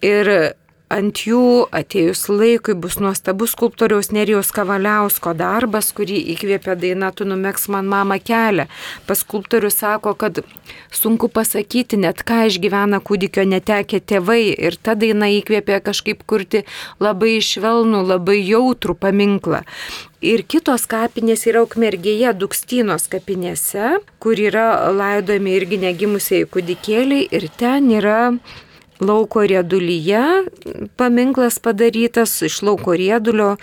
Ir 0.00 0.54
ant 0.90 1.20
jų 1.22 1.68
atėjus 1.70 2.24
laikui 2.32 2.74
bus 2.74 2.96
nuostabus 2.98 3.52
skulptoriaus 3.54 4.10
Nerijos 4.10 4.50
Kavaliausko 4.54 5.32
darbas, 5.38 5.92
kurį 5.94 6.18
įkvėpė 6.34 6.74
daina 6.80 7.12
Tu 7.14 7.26
numeks 7.28 7.68
man 7.70 7.86
mamą 7.90 8.18
kelią. 8.18 8.66
Pas 9.06 9.20
skulptorius 9.22 9.78
sako, 9.78 10.16
kad 10.18 10.40
sunku 10.90 11.30
pasakyti 11.30 12.00
net 12.00 12.24
ką 12.26 12.42
išgyvena 12.50 12.98
kūdikio 13.06 13.44
netekę 13.46 14.00
tėvai 14.02 14.42
ir 14.50 14.78
ta 14.82 14.96
daina 14.98 15.28
įkvėpė 15.30 15.78
kažkaip 15.86 16.24
kurti 16.26 16.64
labai 16.98 17.36
švelnų, 17.38 18.00
labai 18.10 18.40
jautrų 18.40 18.96
paminklą. 18.98 19.62
Ir 20.26 20.42
kitos 20.42 20.88
kapinės 20.90 21.46
yra 21.48 21.62
Ukmergėje, 21.64 22.34
Dukstynos 22.36 23.06
kapinėse, 23.12 24.00
kur 24.20 24.42
yra 24.42 24.90
laidojami 24.92 25.54
irgi 25.60 25.78
negimusiai 25.86 26.50
kūdikėliai 26.50 27.30
ir 27.30 27.46
ten 27.62 27.88
yra 27.94 28.18
lauko 29.00 29.44
riedulyje 29.48 30.22
paminklas 30.96 31.58
padarytas 31.58 32.42
iš 32.42 32.60
lauko 32.66 32.94
riedulio, 32.96 33.54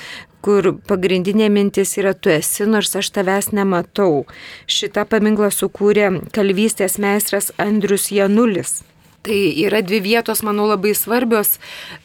kur 0.42 0.72
pagrindinė 0.88 1.50
mintis 1.52 1.98
yra 2.00 2.14
tu 2.14 2.32
esi, 2.32 2.66
nors 2.70 2.96
aš 2.96 3.10
tavęs 3.16 3.52
nematau. 3.58 4.26
Šitą 4.70 5.06
paminklą 5.10 5.50
sukūrė 5.54 6.12
kalvystės 6.36 6.98
meistras 7.04 7.52
Andrius 7.62 8.12
Janulis. 8.14 8.80
Tai 9.28 9.38
yra 9.60 9.82
dvi 9.84 10.00
vietos, 10.06 10.40
manau, 10.46 10.70
labai 10.70 10.94
svarbios 10.96 11.58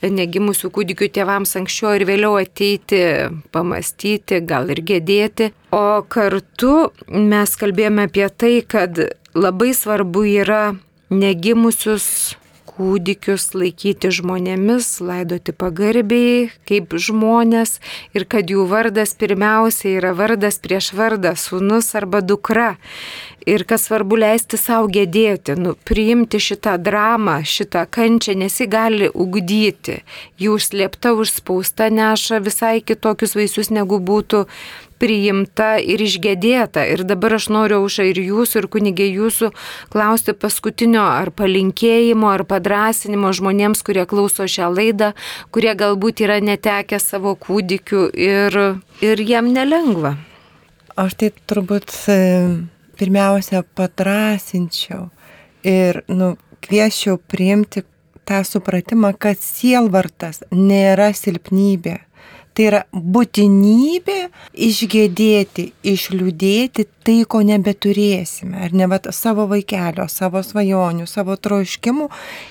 negimusių 0.02 0.72
kūdikių 0.74 1.06
tėvams 1.14 1.54
anksčiau 1.60 1.92
ir 1.94 2.06
vėliau 2.08 2.34
ateiti, 2.40 3.02
pamastyti, 3.54 4.40
gal 4.42 4.72
ir 4.74 4.82
gedėti. 4.82 5.52
O 5.70 6.02
kartu 6.10 6.88
mes 7.12 7.54
kalbėjome 7.60 8.08
apie 8.08 8.26
tai, 8.26 8.54
kad 8.66 8.98
labai 9.38 9.70
svarbu 9.76 10.24
yra 10.32 10.62
negimusius 11.14 12.34
kūdikius 12.76 13.50
laikyti 13.56 14.10
žmonėmis, 14.16 14.88
laidoti 15.04 15.52
pagarbiai 15.52 16.48
kaip 16.68 16.94
žmonės 16.96 17.78
ir 18.16 18.24
kad 18.24 18.50
jų 18.52 18.64
vardas 18.70 19.14
pirmiausia 19.18 19.96
yra 19.98 20.12
vardas 20.16 20.60
prieš 20.62 20.92
vardą, 20.96 21.34
sūnus 21.36 21.92
arba 21.98 22.22
dukra. 22.24 22.74
Ir 23.42 23.64
kas 23.66 23.88
svarbu 23.88 24.20
leisti 24.22 24.58
savo 24.60 24.86
gedėti, 24.92 25.56
nu, 25.58 25.74
priimti 25.88 26.38
šitą 26.38 26.76
dramą, 26.78 27.40
šitą 27.42 27.88
kančią, 27.90 28.36
nes 28.38 28.60
ji 28.60 28.68
gali 28.70 29.08
ugdyti. 29.10 29.98
Jų 30.38 30.60
užslėpta, 30.60 31.16
užspausta 31.18 31.90
neša 31.90 32.38
visai 32.44 32.76
kitokius 32.86 33.34
vaisius, 33.34 33.72
negu 33.74 33.98
būtų 33.98 34.44
priimta 35.02 35.74
ir 35.82 36.02
išgėdėta. 36.04 36.84
Ir 36.94 37.02
dabar 37.08 37.36
aš 37.38 37.48
noriu 37.50 37.80
aušą 37.82 38.06
ir 38.12 38.20
jūsų, 38.22 38.62
ir 38.62 38.68
kunigė 38.70 39.08
jūsų 39.10 39.50
klausti 39.92 40.34
paskutinio 40.38 41.02
ar 41.02 41.32
palinkėjimo, 41.34 42.30
ar 42.30 42.46
padrasinimo 42.48 43.32
žmonėms, 43.34 43.82
kurie 43.86 44.06
klauso 44.06 44.46
šią 44.46 44.70
laidą, 44.76 45.12
kurie 45.54 45.74
galbūt 45.78 46.22
yra 46.26 46.38
netekę 46.44 47.00
savo 47.02 47.34
kūdikių 47.34 48.04
ir, 48.14 48.60
ir 49.02 49.24
jiem 49.26 49.50
nelengva. 49.56 50.16
Aš 51.02 51.16
tai 51.18 51.32
turbūt 51.48 51.90
e, 52.12 52.18
pirmiausia 53.00 53.64
padrasinčiau 53.74 55.08
ir 55.66 56.02
nu, 56.12 56.34
kvieščiau 56.62 57.18
priimti 57.32 57.82
tą 58.28 58.42
supratimą, 58.46 59.14
kad 59.18 59.40
sielvartas 59.42 60.44
nėra 60.52 61.10
silpnybė 61.16 61.98
Tai 62.52 62.64
yra 62.68 62.80
būtinybė 62.92 64.18
išgėdėti, 64.68 65.64
išliūdėti 65.88 66.84
tai, 67.06 67.16
ko 67.24 67.40
nebeturėsime, 67.48 68.66
ar 68.66 68.74
ne 68.76 68.88
vat, 68.92 69.08
savo 69.16 69.46
vaikelio, 69.48 70.04
savo 70.12 70.42
svajonių, 70.44 71.06
savo 71.08 71.38
troškimų 71.40 72.10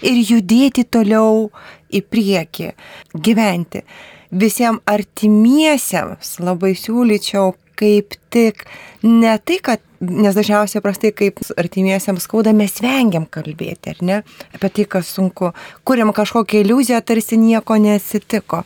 ir 0.09 0.23
judėti 0.25 0.87
toliau 0.89 1.51
į 1.93 2.01
priekį, 2.01 2.71
gyventi. 3.13 3.83
Visiems 4.31 4.81
artimiesiems 4.89 6.37
labai 6.41 6.73
siūlyčiau 6.79 7.53
kaip 7.77 8.17
tik 8.33 8.65
ne 9.03 9.37
tai, 9.37 9.59
kad 9.61 9.81
nes 10.01 10.35
dažniausiai 10.35 10.81
prastai, 10.83 11.11
kaip 11.15 11.39
artimiesiams 11.59 12.25
skauda, 12.25 12.53
mes 12.57 12.73
vengiam 12.83 13.27
kalbėti, 13.29 13.93
ar 13.93 14.01
ne, 14.05 14.17
apie 14.55 14.71
tai, 14.73 14.85
kas 14.97 15.11
sunku, 15.15 15.51
kuriam 15.87 16.13
kažkokią 16.15 16.63
iliuziją, 16.65 17.01
tarsi 17.05 17.37
nieko 17.39 17.77
nesitiko. 17.81 18.63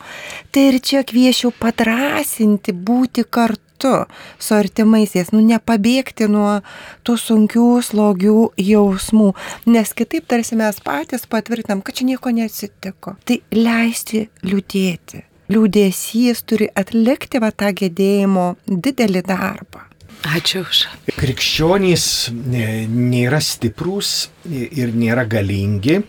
Tai 0.52 0.66
ir 0.70 0.80
čia 0.80 1.04
kviečiau 1.06 1.52
padrasinti, 1.60 2.72
būti 2.72 3.26
kartu 3.28 3.92
su 4.40 4.56
artimaisiais, 4.56 5.30
nu 5.36 5.42
nepabėgti 5.44 6.30
nuo 6.32 6.58
tų 7.06 7.18
sunkių, 7.20 7.68
slogių 7.84 8.50
jausmų, 8.56 9.30
nes 9.68 9.92
kitaip 9.96 10.28
tarsi 10.30 10.58
mes 10.58 10.80
patys 10.84 11.28
patvirtinam, 11.30 11.84
kad 11.84 12.00
čia 12.00 12.08
nieko 12.08 12.32
nesitiko. 12.34 13.18
Tai 13.28 13.40
leisti 13.54 14.26
liūdėti. 14.46 15.26
Liūdėsys 15.52 16.40
turi 16.42 16.66
atlikti 16.74 17.38
va 17.38 17.52
tą 17.54 17.70
gedėjimo 17.76 18.56
didelį 18.66 19.22
darbą. 19.28 19.85
Ačiū 20.26 20.64
už. 20.66 20.82
Krikščionys 21.14 22.04
nėra 22.34 23.38
stiprūs 23.38 24.12
ir 24.50 24.94
nėra 24.96 25.22
galingi, 25.30 26.00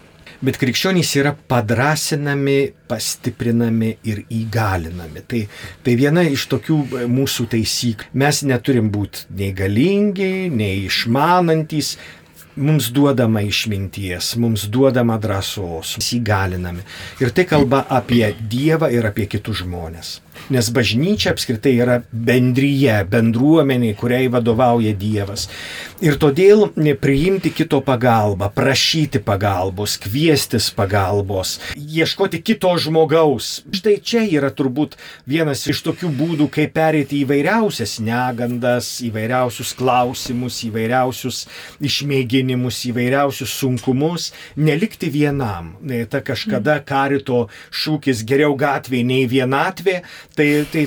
bet 0.42 0.58
krikščionys 0.62 1.12
yra 1.20 1.36
padrasinami, 1.38 2.58
pastiprinami 2.90 3.92
ir 4.10 4.24
įgalinami. 4.34 5.24
Tai, 5.30 5.44
tai 5.86 5.98
viena 6.00 6.26
iš 6.26 6.48
tokių 6.54 7.08
mūsų 7.14 7.50
taisyklių. 7.54 8.14
Mes 8.18 8.42
neturim 8.48 8.90
būti 8.94 9.28
nei 9.38 9.54
galingi, 9.58 10.48
nei 10.54 10.88
išmanantys, 10.88 11.96
mums 12.58 12.90
duodama 12.94 13.44
išminties, 13.46 14.34
mums 14.42 14.66
duodama 14.74 15.18
drąsos, 15.22 15.98
įgalinami. 16.18 16.86
Ir 17.22 17.34
tai 17.38 17.46
kalba 17.50 17.84
apie 17.86 18.34
Dievą 18.40 18.90
ir 18.94 19.06
apie 19.06 19.28
kitus 19.30 19.62
žmonės. 19.62 20.18
Nes 20.54 20.70
bažnyčia 20.72 21.34
apskritai 21.34 21.74
yra 21.76 21.98
bendryje, 22.12 23.02
bendruomenė, 23.12 23.92
kuriai 24.00 24.30
vadovauja 24.32 24.94
Dievas. 24.96 25.50
Ir 26.00 26.16
todėl 26.22 26.70
priimti 27.02 27.50
kito 27.52 27.82
pagalbą, 27.84 28.48
prašyti 28.56 29.20
pagalbos, 29.26 29.98
kviestis 30.00 30.70
pagalbos, 30.72 31.58
ieškoti 31.76 32.40
kito 32.46 32.72
žmogaus. 32.80 33.64
Štai 33.76 33.98
čia 34.00 34.22
yra 34.24 34.52
turbūt 34.54 34.96
vienas 35.28 35.66
iš 35.68 35.82
tokių 35.88 36.12
būdų, 36.16 36.48
kaip 36.54 36.76
perėti 36.78 37.24
įvairiausias 37.26 37.98
negandas, 38.06 38.92
įvairiausius 39.04 39.74
klausimus, 39.76 40.62
įvairiausius 40.70 41.42
išmėginimus, 41.84 42.84
įvairiausius 42.92 43.58
sunkumus, 43.58 44.30
nelikti 44.56 45.12
vienam. 45.12 45.74
Ta 46.14 46.22
kažkada 46.24 46.78
karito 46.88 47.48
šūkis 47.74 48.24
geriau 48.28 48.56
gatvė 48.56 49.04
nei 49.04 49.28
vienatvė, 49.28 50.00
Tai, 50.38 50.66
tai 50.70 50.84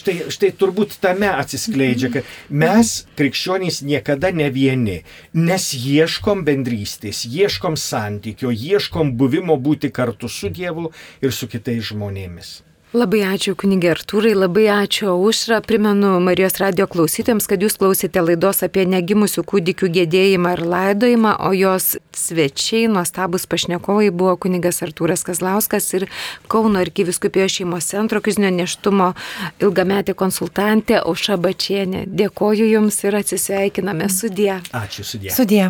štai, 0.00 0.14
štai 0.32 0.48
turbūt 0.56 0.94
tame 1.02 1.28
atsiskleidžia, 1.28 2.08
kad 2.14 2.30
mes, 2.48 2.92
krikščionys, 3.20 3.82
niekada 3.84 4.30
ne 4.32 4.46
vieni, 4.54 5.02
nes 5.36 5.66
ieškom 5.76 6.40
bendrystės, 6.46 7.26
ieškom 7.28 7.76
santykio, 7.76 8.48
ieškom 8.48 9.12
buvimo 9.20 9.58
būti 9.60 9.92
kartu 9.92 10.32
su 10.32 10.48
Dievu 10.48 10.88
ir 11.20 11.36
su 11.36 11.50
kitais 11.52 11.84
žmonėmis. 11.90 12.54
Labai 12.96 13.18
ačiū 13.28 13.52
kunigė 13.52 13.90
Artūrai, 13.92 14.30
labai 14.32 14.62
ačiū 14.72 15.12
Užra. 15.12 15.58
Primenu 15.60 16.14
Marijos 16.24 16.54
radio 16.56 16.86
klausytėms, 16.88 17.44
kad 17.44 17.60
jūs 17.60 17.74
klausėte 17.76 18.22
laidos 18.24 18.62
apie 18.64 18.86
negimusių 18.88 19.44
kūdikių 19.44 19.90
gėdėjimą 19.92 20.54
ir 20.56 20.62
laidojimą, 20.72 21.34
o 21.44 21.50
jos 21.52 21.98
svečiai, 22.16 22.86
nuostabus 22.88 23.44
pašnekovai 23.44 24.08
buvo 24.08 24.38
kunigas 24.40 24.80
Artūras 24.86 25.26
Kazlauskas 25.28 25.90
ir 25.98 26.06
Kauno 26.48 26.80
arkiviskupijos 26.80 27.58
šeimos 27.58 27.90
centro 27.92 28.22
krizinio 28.24 28.54
neštumo 28.56 29.10
ilgametė 29.60 30.16
konsultantė 30.16 31.02
Auša 31.02 31.36
Bačienė. 31.44 32.06
Dėkoju 32.08 32.72
Jums 32.72 33.02
ir 33.04 33.20
atsisveikiname 33.20 34.08
sudie. 34.08 34.54
Ačiū 34.72 35.04
sudie. 35.04 35.36
Sudie. 35.36 35.66